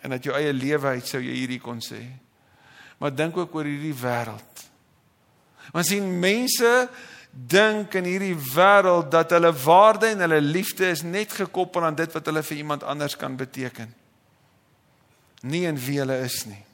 En 0.00 0.14
dat 0.14 0.24
jou 0.24 0.36
eie 0.36 0.52
lewe 0.52 0.96
uit 0.96 1.06
sou 1.08 1.20
jy 1.20 1.34
hierdie 1.42 1.60
kon 1.60 1.82
sê. 1.84 2.00
Maar 3.00 3.12
dink 3.16 3.36
ook 3.36 3.54
oor 3.54 3.68
hierdie 3.68 3.96
wêreld. 3.96 4.64
Want 5.74 5.88
sien 5.88 6.08
mense 6.20 6.70
dink 7.30 7.94
in 7.98 8.08
hierdie 8.08 8.36
wêreld 8.54 9.10
dat 9.12 9.34
hulle 9.36 9.52
waarde 9.64 10.12
en 10.14 10.24
hulle 10.24 10.40
liefde 10.40 10.88
is 10.88 11.04
net 11.06 11.36
gekoppel 11.36 11.84
aan 11.86 11.98
dit 11.98 12.16
wat 12.16 12.26
hulle 12.26 12.42
vir 12.46 12.62
iemand 12.62 12.86
anders 12.88 13.16
kan 13.16 13.36
beteken. 13.36 13.92
Nie 15.42 15.66
in 15.68 15.78
wie 15.80 16.00
hulle 16.00 16.20
is 16.24 16.42
nie. 16.48 16.64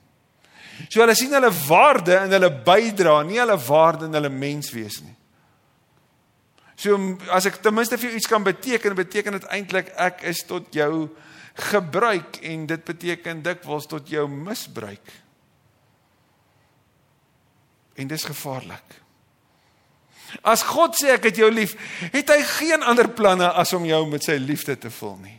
So 0.89 1.01
hulle 1.01 1.15
sien 1.17 1.35
hulle 1.35 1.53
waarde 1.67 2.19
in 2.25 2.35
hulle 2.37 2.51
bydra, 2.67 3.21
nie 3.27 3.41
hulle 3.41 3.57
waarde 3.67 4.09
in 4.09 4.19
hulle 4.19 4.33
menswees 4.33 5.01
nie. 5.05 5.15
So 6.77 6.99
as 7.33 7.49
ek 7.49 7.63
ten 7.65 7.75
minste 7.75 7.97
vir 7.97 8.11
jou 8.11 8.19
iets 8.19 8.29
kan 8.29 8.45
beteken, 8.45 8.97
beteken 8.99 9.39
dit 9.39 9.49
eintlik 9.55 9.95
ek 9.97 10.27
is 10.29 10.43
tot 10.45 10.69
jou 10.77 11.09
gebruik 11.71 12.43
en 12.45 12.67
dit 12.69 12.85
beteken 12.85 13.41
dikwels 13.45 13.89
tot 13.89 14.11
jou 14.13 14.27
misbruik. 14.29 15.15
En 17.97 18.09
dis 18.09 18.29
gevaarlik. 18.29 19.01
As 20.45 20.67
God 20.67 20.99
sê 20.99 21.15
ek 21.15 21.31
het 21.31 21.41
jou 21.41 21.49
lief, 21.49 21.77
het 22.13 22.29
hy 22.29 22.43
geen 22.59 22.85
ander 22.85 23.09
planne 23.09 23.49
as 23.57 23.73
om 23.77 23.87
jou 23.89 24.03
met 24.11 24.27
sy 24.27 24.37
liefde 24.43 24.77
te 24.77 24.93
vul 24.93 25.17
nie. 25.23 25.39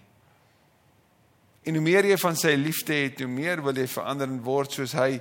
En 1.68 1.76
hoe 1.76 1.84
meer 1.84 2.08
jy 2.08 2.16
van 2.22 2.38
sy 2.40 2.54
liefde 2.56 2.96
het, 2.96 3.20
hoe 3.20 3.30
meer 3.32 3.60
wil 3.66 3.76
jy 3.76 3.88
verander 3.92 4.32
word 4.46 4.78
soos 4.78 4.94
hy, 4.96 5.18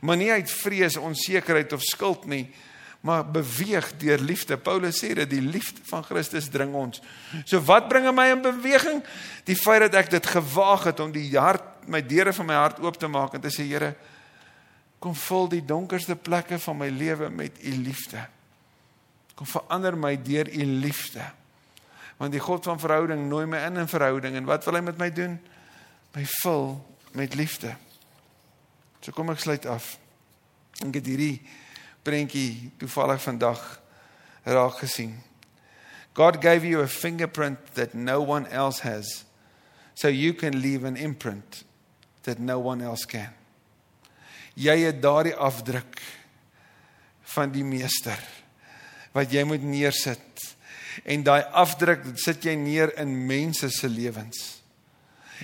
maar 0.00 0.16
nie 0.16 0.30
uit 0.32 0.48
vrees, 0.48 0.96
onsekerheid 0.96 1.74
of 1.76 1.84
skuld 1.84 2.24
nie, 2.30 2.46
maar 3.04 3.24
beweeg 3.24 3.90
deur 4.00 4.20
liefde. 4.20 4.56
Paulus 4.60 5.00
sê 5.00 5.12
dat 5.16 5.30
die 5.30 5.42
liefde 5.44 5.80
van 5.88 6.04
Christus 6.04 6.50
dring 6.52 6.74
ons. 6.76 7.00
So 7.48 7.60
wat 7.64 7.88
bring 7.88 8.08
my 8.16 8.28
in 8.32 8.42
beweging? 8.44 9.00
Die 9.48 9.56
feit 9.56 9.86
dat 9.86 9.96
ek 10.02 10.10
dit 10.16 10.30
gewaag 10.34 10.88
het 10.90 11.00
om 11.00 11.12
die 11.12 11.28
hart, 11.36 11.64
my 11.88 12.02
deure 12.04 12.32
van 12.36 12.48
my 12.48 12.58
hart 12.60 12.80
oop 12.84 12.98
te 13.00 13.08
maak 13.08 13.36
en 13.36 13.44
te 13.44 13.52
sê 13.52 13.64
Here, 13.68 13.94
kom 15.00 15.14
vul 15.16 15.48
die 15.48 15.62
donkerste 15.64 16.16
plekke 16.16 16.58
van 16.60 16.76
my 16.76 16.90
lewe 16.92 17.30
met 17.32 17.56
u 17.64 17.72
liefde. 17.80 18.26
Kom 19.36 19.48
verander 19.48 19.96
my 19.96 20.12
deur 20.20 20.48
u 20.52 20.64
liefde. 20.84 21.24
Want 22.20 22.36
die 22.36 22.42
God 22.44 22.68
van 22.68 22.80
verhouding 22.80 23.24
nooi 23.30 23.46
my 23.48 23.62
in 23.64 23.80
in 23.80 23.88
verhouding 23.88 24.36
en 24.36 24.48
wat 24.48 24.68
wil 24.68 24.76
hy 24.76 24.84
met 24.84 25.00
my 25.00 25.08
doen? 25.08 25.38
My 26.14 26.24
vul 26.42 26.78
met 27.12 27.34
liefde. 27.34 27.74
So 29.00 29.12
kom 29.12 29.30
ek 29.32 29.40
sluit 29.40 29.66
af. 29.70 29.96
Ek 30.84 30.94
het 31.00 31.08
hierdie 31.08 31.40
prentjie 32.04 32.70
toevallig 32.80 33.22
vandag 33.22 33.60
raak 34.48 34.80
gesien. 34.80 35.18
God 36.14 36.40
gave 36.42 36.66
you 36.66 36.82
a 36.82 36.88
fingerprint 36.88 37.58
that 37.74 37.94
no 37.94 38.20
one 38.20 38.46
else 38.50 38.80
has 38.80 39.24
so 39.94 40.08
you 40.08 40.32
can 40.34 40.60
leave 40.60 40.84
an 40.84 40.96
imprint 40.96 41.64
that 42.22 42.38
no 42.38 42.58
one 42.58 42.82
else 42.82 43.04
can. 43.04 43.30
Jy 44.58 44.76
het 44.82 45.00
daardie 45.02 45.36
afdruk 45.36 46.00
van 47.36 47.52
die 47.54 47.64
meester 47.64 48.18
wat 49.14 49.32
jy 49.32 49.44
moet 49.46 49.62
neersit 49.62 50.44
en 51.04 51.22
daai 51.24 51.42
afdruk 51.56 52.02
sit 52.20 52.44
jy 52.44 52.56
neer 52.58 52.92
in 53.00 53.14
mense 53.26 53.70
se 53.72 53.88
lewens. 53.88 54.59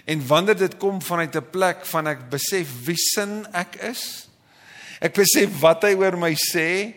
En 0.04 0.26
wanneer 0.26 0.56
dit 0.56 0.76
kom 0.76 1.02
vanuit 1.02 1.37
'n 1.37 1.50
plek 1.50 1.87
van 1.87 2.06
ek 2.06 2.28
besef 2.28 2.68
wie 2.85 2.96
sin 2.96 3.46
ek 3.52 3.74
is. 3.74 4.28
Ek 5.00 5.14
besef 5.14 5.61
wat 5.61 5.82
hy 5.82 5.94
oor 5.94 6.18
my 6.18 6.35
sê. 6.35 6.94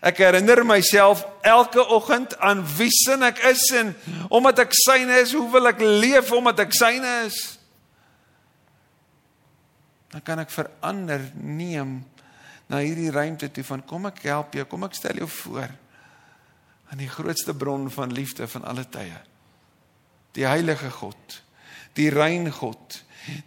Ek 0.00 0.18
herinner 0.18 0.64
myself 0.66 1.26
elke 1.42 1.82
oggend 1.86 2.36
aan 2.38 2.62
wie 2.76 2.90
sin 2.90 3.22
ek 3.22 3.38
is 3.38 3.70
en 3.74 3.96
omdat 4.30 4.58
ek 4.58 4.72
syne 4.72 5.18
is, 5.20 5.32
hoe 5.32 5.50
wil 5.50 5.66
ek 5.66 5.80
leef 5.80 6.30
omdat 6.32 6.60
ek 6.60 6.72
syne 6.72 7.24
is? 7.26 7.58
Dan 10.08 10.22
kan 10.22 10.38
ek 10.38 10.50
verander 10.54 11.20
neem 11.34 12.04
na 12.68 12.78
hierdie 12.78 13.10
ruimte 13.10 13.50
toe 13.50 13.64
van 13.64 13.82
kom 13.82 14.06
ek 14.06 14.22
help 14.22 14.54
jou, 14.54 14.64
kom 14.64 14.86
ek 14.86 14.94
stel 14.94 15.18
jou 15.18 15.28
voor 15.28 15.74
aan 16.88 17.02
die 17.02 17.10
grootste 17.10 17.52
bron 17.54 17.90
van 17.90 18.14
liefde 18.14 18.46
van 18.48 18.64
alle 18.64 18.86
tye. 18.88 19.18
Die 20.32 20.46
heilige 20.46 20.90
God 20.90 21.42
die 21.98 22.10
rein 22.14 22.48
God. 22.54 23.00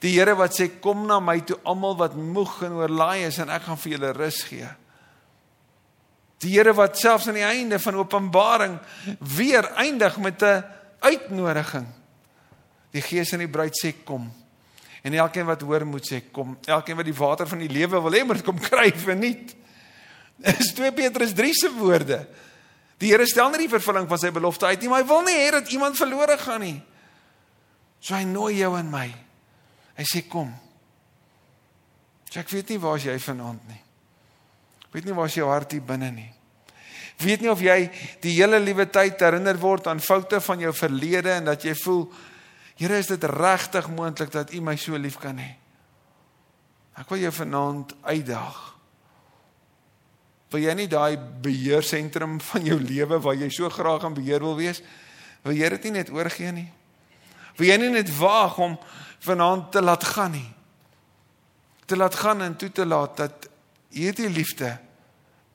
Die 0.03 0.13
Here 0.13 0.35
wat 0.37 0.55
sê 0.57 0.67
kom 0.81 1.05
na 1.09 1.19
my 1.23 1.39
toe 1.45 1.57
almal 1.65 1.97
wat 1.99 2.17
moeg 2.19 2.59
en 2.67 2.77
oorlaai 2.81 3.25
is 3.29 3.39
en 3.41 3.49
ek 3.53 3.65
gaan 3.69 3.79
vir 3.81 3.95
julle 3.95 4.11
rus 4.17 4.41
gee. 4.49 4.67
Die 6.41 6.53
Here 6.55 6.73
wat 6.77 6.99
selfs 6.99 7.29
aan 7.29 7.39
die 7.39 7.47
einde 7.47 7.79
van 7.81 7.97
Openbaring 8.01 8.77
weer 9.37 9.71
eindig 9.81 10.17
met 10.17 10.41
'n 10.43 10.63
uitnodiging. 10.99 11.87
Die 12.91 13.01
Gees 13.01 13.31
en 13.33 13.39
die 13.39 13.49
bruid 13.49 13.73
sê 13.73 13.93
kom. 14.03 14.31
En 15.01 15.13
elkeen 15.13 15.45
wat 15.45 15.61
hoor 15.61 15.85
moet 15.85 16.05
sê 16.05 16.21
kom. 16.31 16.57
Elkeen 16.65 16.95
wat 16.95 17.05
die 17.05 17.17
water 17.17 17.47
van 17.47 17.59
die 17.59 17.69
lewe 17.69 18.01
wil 18.01 18.11
hê 18.11 18.23
moet 18.25 18.43
kom 18.43 18.59
kry 18.69 18.91
verniet. 18.91 19.55
Dis 20.37 20.73
2 20.73 20.91
Petrus 20.91 21.33
3 21.33 21.53
se 21.53 21.71
woorde. 21.77 22.27
Die 22.97 23.09
Here 23.09 23.25
stel 23.25 23.49
nie 23.49 23.65
die 23.65 23.69
vervulling 23.69 24.07
van 24.09 24.17
sy 24.17 24.31
belofte 24.31 24.65
uit 24.65 24.81
nie, 24.81 24.89
maar 24.89 25.01
hy 25.01 25.07
wil 25.07 25.23
nie 25.25 25.37
hê 25.37 25.51
dat 25.51 25.71
iemand 25.71 25.97
verlore 25.97 26.37
gaan 26.37 26.61
nie. 26.61 26.81
So 28.01 28.17
hy 28.17 28.25
nooi 28.25 28.57
jou 28.57 28.73
en 28.79 28.89
my. 28.91 29.07
Hy 29.97 30.05
sê 30.09 30.23
kom. 30.27 30.49
So 32.31 32.41
ek 32.41 32.49
weet 32.49 32.73
nie 32.73 32.81
waar 32.81 32.99
jy 33.01 33.17
vanaand 33.21 33.63
nie. 33.69 33.81
Weet 34.91 35.07
nie 35.07 35.15
waar 35.15 35.31
jou 35.31 35.47
hart 35.51 35.75
hier 35.75 35.85
binne 35.85 36.09
nie. 36.11 36.29
Weet 37.21 37.43
nie 37.43 37.51
of 37.51 37.61
jy 37.61 37.85
die 38.23 38.33
hele 38.39 38.59
liewe 38.59 38.87
tyd 38.89 39.21
herinner 39.21 39.59
word 39.61 39.87
aan 39.91 40.01
foute 40.01 40.41
van 40.41 40.63
jou 40.63 40.73
verlede 40.73 41.35
en 41.37 41.51
dat 41.51 41.65
jy 41.67 41.75
voel 41.83 42.05
Here 42.81 42.97
is 42.97 43.11
dit 43.11 43.23
regtig 43.29 43.91
moontlik 43.93 44.31
dat 44.33 44.53
U 44.57 44.61
my 44.65 44.73
so 44.79 44.97
lief 44.97 45.19
kan 45.21 45.37
hê. 45.37 45.51
Ek 46.97 47.11
wil 47.13 47.21
jou 47.21 47.31
vanaand 47.35 47.93
uitdaag. 48.01 48.57
Wil 50.49 50.65
jy 50.65 50.73
nie 50.79 50.87
daai 50.89 51.13
beheersentrum 51.45 52.39
van 52.41 52.65
jou 52.65 52.79
lewe 52.81 53.19
waar 53.21 53.37
jy 53.37 53.51
so 53.53 53.69
graag 53.69 54.07
in 54.09 54.17
beheer 54.17 54.41
wil 54.41 54.57
wees, 54.57 54.81
wil 55.45 55.53
jy 55.53 55.69
dit 55.75 55.85
nie 55.87 55.99
net 55.99 56.09
oorgee 56.09 56.49
nie? 56.55 56.67
Wil 57.61 57.69
jy 57.69 57.77
nie 57.77 57.91
net 57.93 58.09
waag 58.17 58.55
om 58.57 58.73
vanaand 59.21 59.67
te 59.69 59.83
laat 59.85 60.05
gaan 60.15 60.31
nie? 60.33 60.47
Te 61.85 61.93
laat 61.93 62.17
gaan 62.17 62.41
en 62.41 62.55
toe 62.57 62.71
te 62.73 62.87
laat 62.87 63.19
dat 63.19 63.45
hierdie 63.93 64.31
liefde 64.33 64.71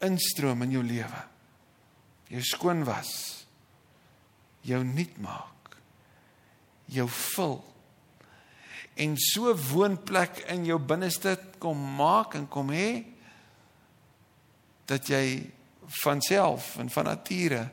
instroom 0.07 0.63
in 0.63 0.77
jou 0.77 0.85
lewe. 0.87 1.23
Jou 2.31 2.45
skoon 2.47 2.85
was. 2.87 3.11
Jou 4.63 4.85
nuut 4.87 5.19
maak. 5.19 5.75
Jou 6.95 7.09
vul. 7.11 7.59
En 9.03 9.19
so 9.19 9.51
woonplek 9.73 10.45
in 10.55 10.63
jou 10.71 10.79
binneste 10.79 11.35
kom 11.59 11.83
maak 11.99 12.39
en 12.39 12.47
kom 12.47 12.71
hê 12.71 13.03
dat 14.87 15.11
jy 15.11 15.43
van 16.05 16.23
self 16.23 16.77
en 16.79 16.87
van 16.95 17.11
nature 17.11 17.67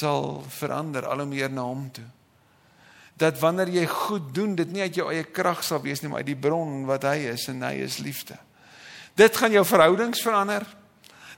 sal 0.00 0.40
verander 0.48 1.04
al 1.04 1.26
hoe 1.26 1.34
meer 1.36 1.52
na 1.52 1.68
hom 1.68 1.90
toe. 1.92 2.08
Dat 3.16 3.38
wanneer 3.40 3.70
jy 3.72 3.86
goed 3.88 4.34
doen, 4.34 4.54
dit 4.58 4.72
nie 4.72 4.84
uit 4.84 4.98
jou 4.98 5.08
eie 5.12 5.24
krag 5.24 5.62
sal 5.64 5.80
wees 5.84 6.02
nie, 6.02 6.10
maar 6.12 6.24
uit 6.24 6.32
die 6.34 6.40
bron 6.40 6.84
wat 6.88 7.06
hy 7.08 7.30
is 7.32 7.46
en 7.48 7.64
hy 7.64 7.78
is 7.86 7.98
liefde. 8.04 8.36
Dit 9.16 9.36
gaan 9.36 9.54
jou 9.54 9.64
verhoudings 9.64 10.20
verander. 10.20 10.66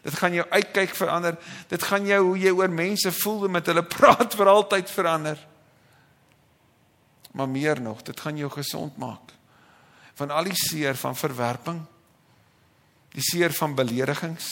Dit 0.02 0.14
gaan 0.18 0.34
jou 0.34 0.46
uitkyk 0.50 0.94
verander. 0.98 1.38
Dit 1.70 1.82
gaan 1.86 2.06
jou 2.06 2.20
hoe 2.32 2.38
jy 2.38 2.50
oor 2.50 2.70
mense 2.70 3.12
voel 3.20 3.46
en 3.46 3.54
met 3.58 3.70
hulle 3.70 3.86
praat 3.96 4.34
vir 4.34 4.50
altyd 4.50 4.90
verander. 4.90 5.46
Maar 7.38 7.48
meer 7.48 7.80
nog, 7.82 8.02
dit 8.02 8.20
gaan 8.20 8.36
jou 8.36 8.50
gesond 8.50 8.96
maak 8.98 9.34
van 10.18 10.32
al 10.34 10.48
die 10.48 10.56
seer 10.58 10.96
van 10.98 11.14
verwerping, 11.14 11.76
die 13.14 13.22
seer 13.22 13.52
van 13.54 13.76
beledigings, 13.78 14.48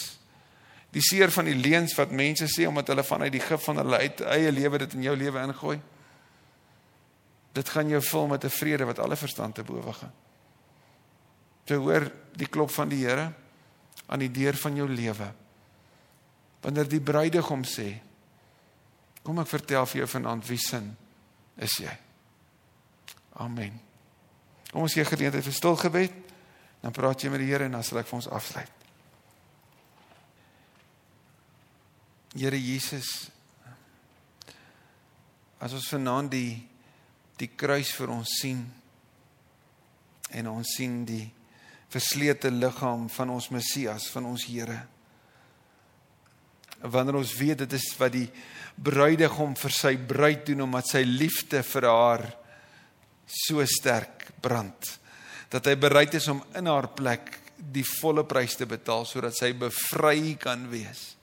die 0.94 1.02
seer 1.02 1.32
van 1.34 1.48
die 1.48 1.56
leuns 1.58 1.96
wat 1.98 2.14
mense 2.14 2.46
sê 2.46 2.68
omdat 2.70 2.92
hulle 2.92 3.02
vanuit 3.02 3.34
die 3.34 3.42
gif 3.42 3.64
van 3.66 3.82
hulle 3.82 3.98
eie 4.30 4.52
lewe 4.54 4.78
dit 4.84 4.94
in 4.94 5.08
jou 5.08 5.16
lewe 5.18 5.42
ingooi. 5.42 5.80
Dit 7.56 7.68
gaan 7.72 7.88
jou 7.88 8.02
vul 8.02 8.26
met 8.26 8.44
'n 8.44 8.50
vrede 8.50 8.84
wat 8.84 8.98
alle 8.98 9.16
verstand 9.16 9.54
te 9.54 9.64
bowe 9.64 9.92
gaan. 9.92 10.12
Jy 11.64 11.76
hoor 11.76 12.12
die 12.36 12.46
klop 12.46 12.70
van 12.70 12.88
die 12.88 13.06
Here 13.06 13.32
aan 14.06 14.18
die 14.18 14.30
deur 14.30 14.54
van 14.54 14.76
jou 14.76 14.88
lewe. 14.88 15.32
Wanneer 16.60 16.88
die 16.88 17.00
bruidegom 17.00 17.64
sê: 17.64 18.00
"Kom 19.22 19.38
ek 19.38 19.46
vertel 19.46 19.86
vir 19.86 19.96
jou 19.96 20.08
vanaand 20.08 20.46
wie 20.46 20.58
sin 20.58 20.96
is 21.56 21.76
jy?" 21.76 21.98
Amen. 23.32 23.80
Kom 24.70 24.82
ons 24.82 24.92
gee 24.92 25.04
geleentheid 25.04 25.44
vir 25.44 25.52
stil 25.52 25.76
gebed. 25.76 26.12
Dan 26.80 26.92
praat 26.92 27.22
jy 27.22 27.30
met 27.30 27.40
die 27.40 27.50
Here 27.50 27.64
en 27.64 27.72
dan 27.72 27.84
sal 27.84 27.98
ek 27.98 28.06
vir 28.06 28.16
ons 28.16 28.28
afsluit. 28.28 28.70
Here 32.36 32.60
Jesus, 32.60 33.30
as 35.58 35.72
ons 35.72 35.88
vanaand 35.88 36.30
die 36.30 36.68
die 37.40 37.50
kruis 37.52 37.92
vir 37.98 38.12
ons 38.14 38.36
sien 38.40 38.62
en 40.36 40.48
ons 40.50 40.76
sien 40.76 41.02
die 41.06 41.24
verslete 41.92 42.50
liggaam 42.50 43.06
van 43.12 43.32
ons 43.36 43.50
Messias, 43.54 44.08
van 44.12 44.26
ons 44.32 44.44
Here. 44.48 44.78
Wanneer 46.82 47.20
ons 47.20 47.34
weet 47.38 47.62
dit 47.64 47.76
is 47.78 47.86
wat 48.00 48.12
die 48.12 48.26
bruidegom 48.76 49.54
vir 49.56 49.72
sy 49.72 49.94
bruid 49.96 50.44
doen 50.50 50.66
omdat 50.66 50.90
sy 50.92 51.02
liefde 51.06 51.62
vir 51.64 51.88
haar 51.88 52.26
so 53.26 53.64
sterk 53.66 54.28
brand 54.42 54.92
dat 55.50 55.66
hy 55.70 55.76
bereid 55.78 56.14
is 56.18 56.26
om 56.28 56.42
in 56.58 56.68
haar 56.68 56.90
plek 56.98 57.30
die 57.56 57.84
volle 57.86 58.26
prys 58.28 58.58
te 58.58 58.66
betaal 58.68 59.06
sodat 59.08 59.36
sy 59.38 59.52
bevry 59.56 60.34
kan 60.40 60.66
wees. 60.70 61.14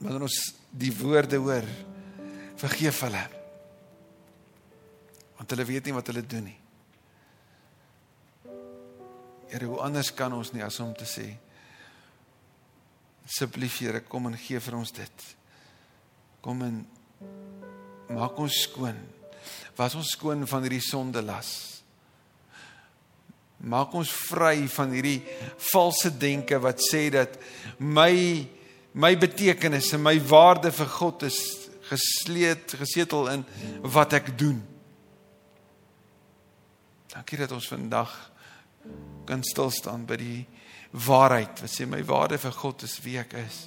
Wanneer 0.00 0.28
ons 0.28 0.38
die 0.70 0.92
woorde 1.00 1.40
hoor, 1.42 1.66
vergeef 2.60 3.02
hulle. 3.08 3.39
Want 5.40 5.54
hulle 5.54 5.64
weet 5.64 5.88
nie 5.88 5.96
wat 5.96 6.10
hulle 6.12 6.22
doen 6.28 6.50
nie. 6.50 6.58
Here, 9.48 9.64
hoe 9.64 9.80
anders 9.82 10.12
kan 10.14 10.34
ons 10.36 10.52
nie 10.52 10.62
as 10.62 10.76
om 10.84 10.92
te 10.94 11.08
sê 11.08 11.30
asseblief 13.24 13.78
Here, 13.80 14.02
kom 14.04 14.28
en 14.28 14.36
gee 14.36 14.60
vir 14.60 14.76
ons 14.76 14.92
dit. 14.92 15.24
Kom 16.44 16.60
en 16.66 16.80
maak 18.10 18.38
ons 18.42 18.60
skoon. 18.66 18.98
Was 19.78 19.96
ons 19.96 20.12
skoon 20.12 20.44
van 20.50 20.66
hierdie 20.66 20.82
sonde 20.84 21.22
las. 21.24 21.52
Maak 23.60 23.94
ons 23.96 24.12
vry 24.28 24.66
van 24.72 24.92
hierdie 24.92 25.20
valse 25.70 26.10
denke 26.20 26.58
wat 26.60 26.82
sê 26.84 27.06
dat 27.14 27.38
my 27.78 28.12
my 28.92 29.12
betekenis 29.14 29.92
en 29.94 30.02
my 30.02 30.16
waarde 30.26 30.72
vir 30.74 30.88
God 30.98 31.22
is 31.28 31.38
gesleet 31.86 32.74
gesetel 32.80 33.30
in 33.36 33.44
wat 33.94 34.18
ek 34.18 34.32
doen. 34.38 34.58
Dankie 37.10 37.38
dat 37.38 37.52
ons 37.52 37.68
vandag 37.68 38.10
kan 39.26 39.42
stil 39.42 39.70
staan 39.74 40.04
by 40.06 40.16
die 40.20 40.42
waarheid 40.90 41.62
wat 41.62 41.72
sê 41.72 41.86
my 41.86 42.00
waarde 42.06 42.38
vir 42.38 42.54
God 42.54 42.84
is 42.86 42.98
wie 43.04 43.16
ek 43.20 43.34
is. 43.40 43.64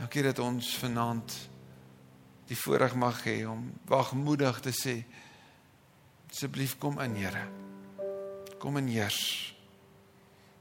Dankie 0.00 0.24
dat 0.24 0.40
ons 0.44 0.74
vanaand 0.80 1.36
die 2.50 2.58
voorreg 2.58 2.96
mag 2.98 3.22
hê 3.24 3.38
om 3.48 3.68
wagmoedig 3.88 4.60
te 4.64 4.72
sê 4.74 4.96
asseblief 6.30 6.76
kom 6.78 7.00
in 7.02 7.16
Here. 7.18 7.46
Kom 8.60 8.76
in 8.76 8.90
heers. 8.92 9.54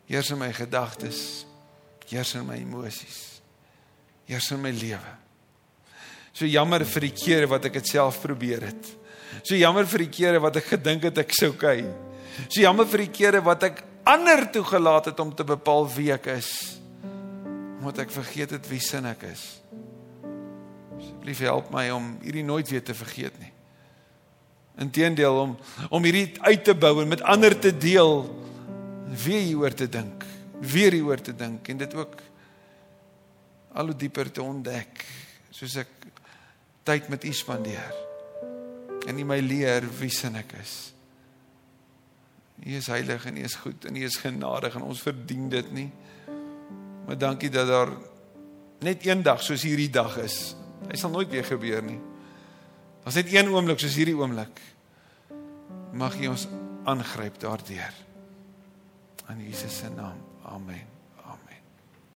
Heers 0.07 0.31
in 0.31 0.39
my 0.39 0.53
gedagtes, 0.55 1.45
heers 2.07 2.31
in 2.39 2.47
my 2.47 2.55
emosies. 2.57 3.41
Heers 4.25 4.47
in 4.55 4.61
my 4.63 4.71
lewe. 4.71 5.15
So 6.31 6.47
jammer 6.47 6.85
vir 6.87 7.05
die 7.09 7.13
kere 7.13 7.49
wat 7.51 7.67
ek 7.67 7.81
dit 7.81 7.91
self 7.91 8.21
probeer 8.23 8.69
het. 8.69 8.93
So 9.43 9.57
jammer 9.57 9.87
vir 9.89 10.05
die 10.05 10.11
kere 10.13 10.41
wat 10.43 10.59
ek 10.61 10.71
gedink 10.75 11.05
het 11.09 11.21
ek 11.21 11.33
sou 11.37 11.51
kyk. 11.57 11.87
So 12.47 12.61
jammer 12.63 12.87
vir 12.89 13.05
die 13.05 13.13
kere 13.13 13.41
wat 13.45 13.65
ek 13.67 13.83
ander 14.09 14.45
toegelaat 14.51 15.11
het 15.11 15.19
om 15.21 15.33
te 15.35 15.45
bepaal 15.47 15.87
wie 15.93 16.09
ek 16.15 16.31
is. 16.33 16.51
Omdat 17.79 18.05
ek 18.05 18.13
vergeet 18.13 18.57
het 18.57 18.69
wie 18.71 18.81
sin 18.83 19.07
ek 19.09 19.27
is. 19.29 19.45
Asseblief 20.99 21.43
help 21.45 21.71
my 21.73 21.87
om 21.95 22.15
hierdie 22.23 22.45
nooit 22.47 22.69
weer 22.71 22.83
te 22.83 22.95
vergeet 22.97 23.35
nie. 23.39 23.53
Inteendeel 24.79 25.35
om 25.35 25.57
om 25.91 26.07
hierdie 26.07 26.33
uit 26.47 26.63
te 26.63 26.75
bou 26.75 26.97
en 27.01 27.11
met 27.11 27.21
ander 27.21 27.55
te 27.55 27.71
deel 27.75 28.23
wie 29.09 29.39
hieroor 29.41 29.73
te 29.73 29.87
dink, 29.89 30.23
weer 30.61 30.93
hieroor 30.93 31.21
te 31.23 31.33
dink 31.35 31.67
en 31.71 31.79
dit 31.81 31.95
ook 31.97 32.19
al 33.73 33.91
hoe 33.91 33.97
dieper 33.97 34.31
te 34.31 34.43
ontdek 34.43 35.03
soos 35.53 35.75
ek 35.81 35.91
tyd 36.87 37.09
met 37.11 37.25
u 37.25 37.33
spandeer 37.33 38.08
en 39.07 39.19
u 39.19 39.25
my 39.27 39.39
leer 39.39 39.85
wie 39.99 40.11
sin 40.13 40.35
ek 40.39 40.53
is. 40.59 40.75
U 42.59 42.75
is 42.75 42.89
heilig 42.91 43.25
en 43.25 43.37
u 43.37 43.43
is 43.47 43.55
goed 43.55 43.85
en 43.87 43.95
u 43.95 44.03
is 44.03 44.19
genadig 44.19 44.75
en 44.75 44.87
ons 44.89 45.01
verdien 45.01 45.47
dit 45.49 45.71
nie. 45.71 45.89
Maar 47.07 47.17
dankie 47.17 47.49
dat 47.49 47.67
daar 47.67 47.93
net 48.85 49.05
een 49.05 49.23
dag 49.23 49.41
soos 49.43 49.63
hierdie 49.63 49.89
dag 49.89 50.17
is. 50.23 50.55
Hy 50.89 50.99
sal 50.99 51.13
nooit 51.13 51.31
weer 51.31 51.47
gebeur 51.47 51.83
nie. 51.83 51.99
Ons 53.05 53.17
net 53.19 53.31
een 53.33 53.49
oomblik 53.51 53.81
soos 53.81 53.97
hierdie 53.99 54.17
oomblik. 54.17 54.61
Mag 55.95 56.19
U 56.19 56.31
ons 56.35 56.47
aangryp 56.89 57.39
daardeur. 57.41 58.05
In 59.29 59.43
Jesus 59.45 59.81
se 59.81 59.89
naam. 59.95 60.21
Amen. 60.43 60.98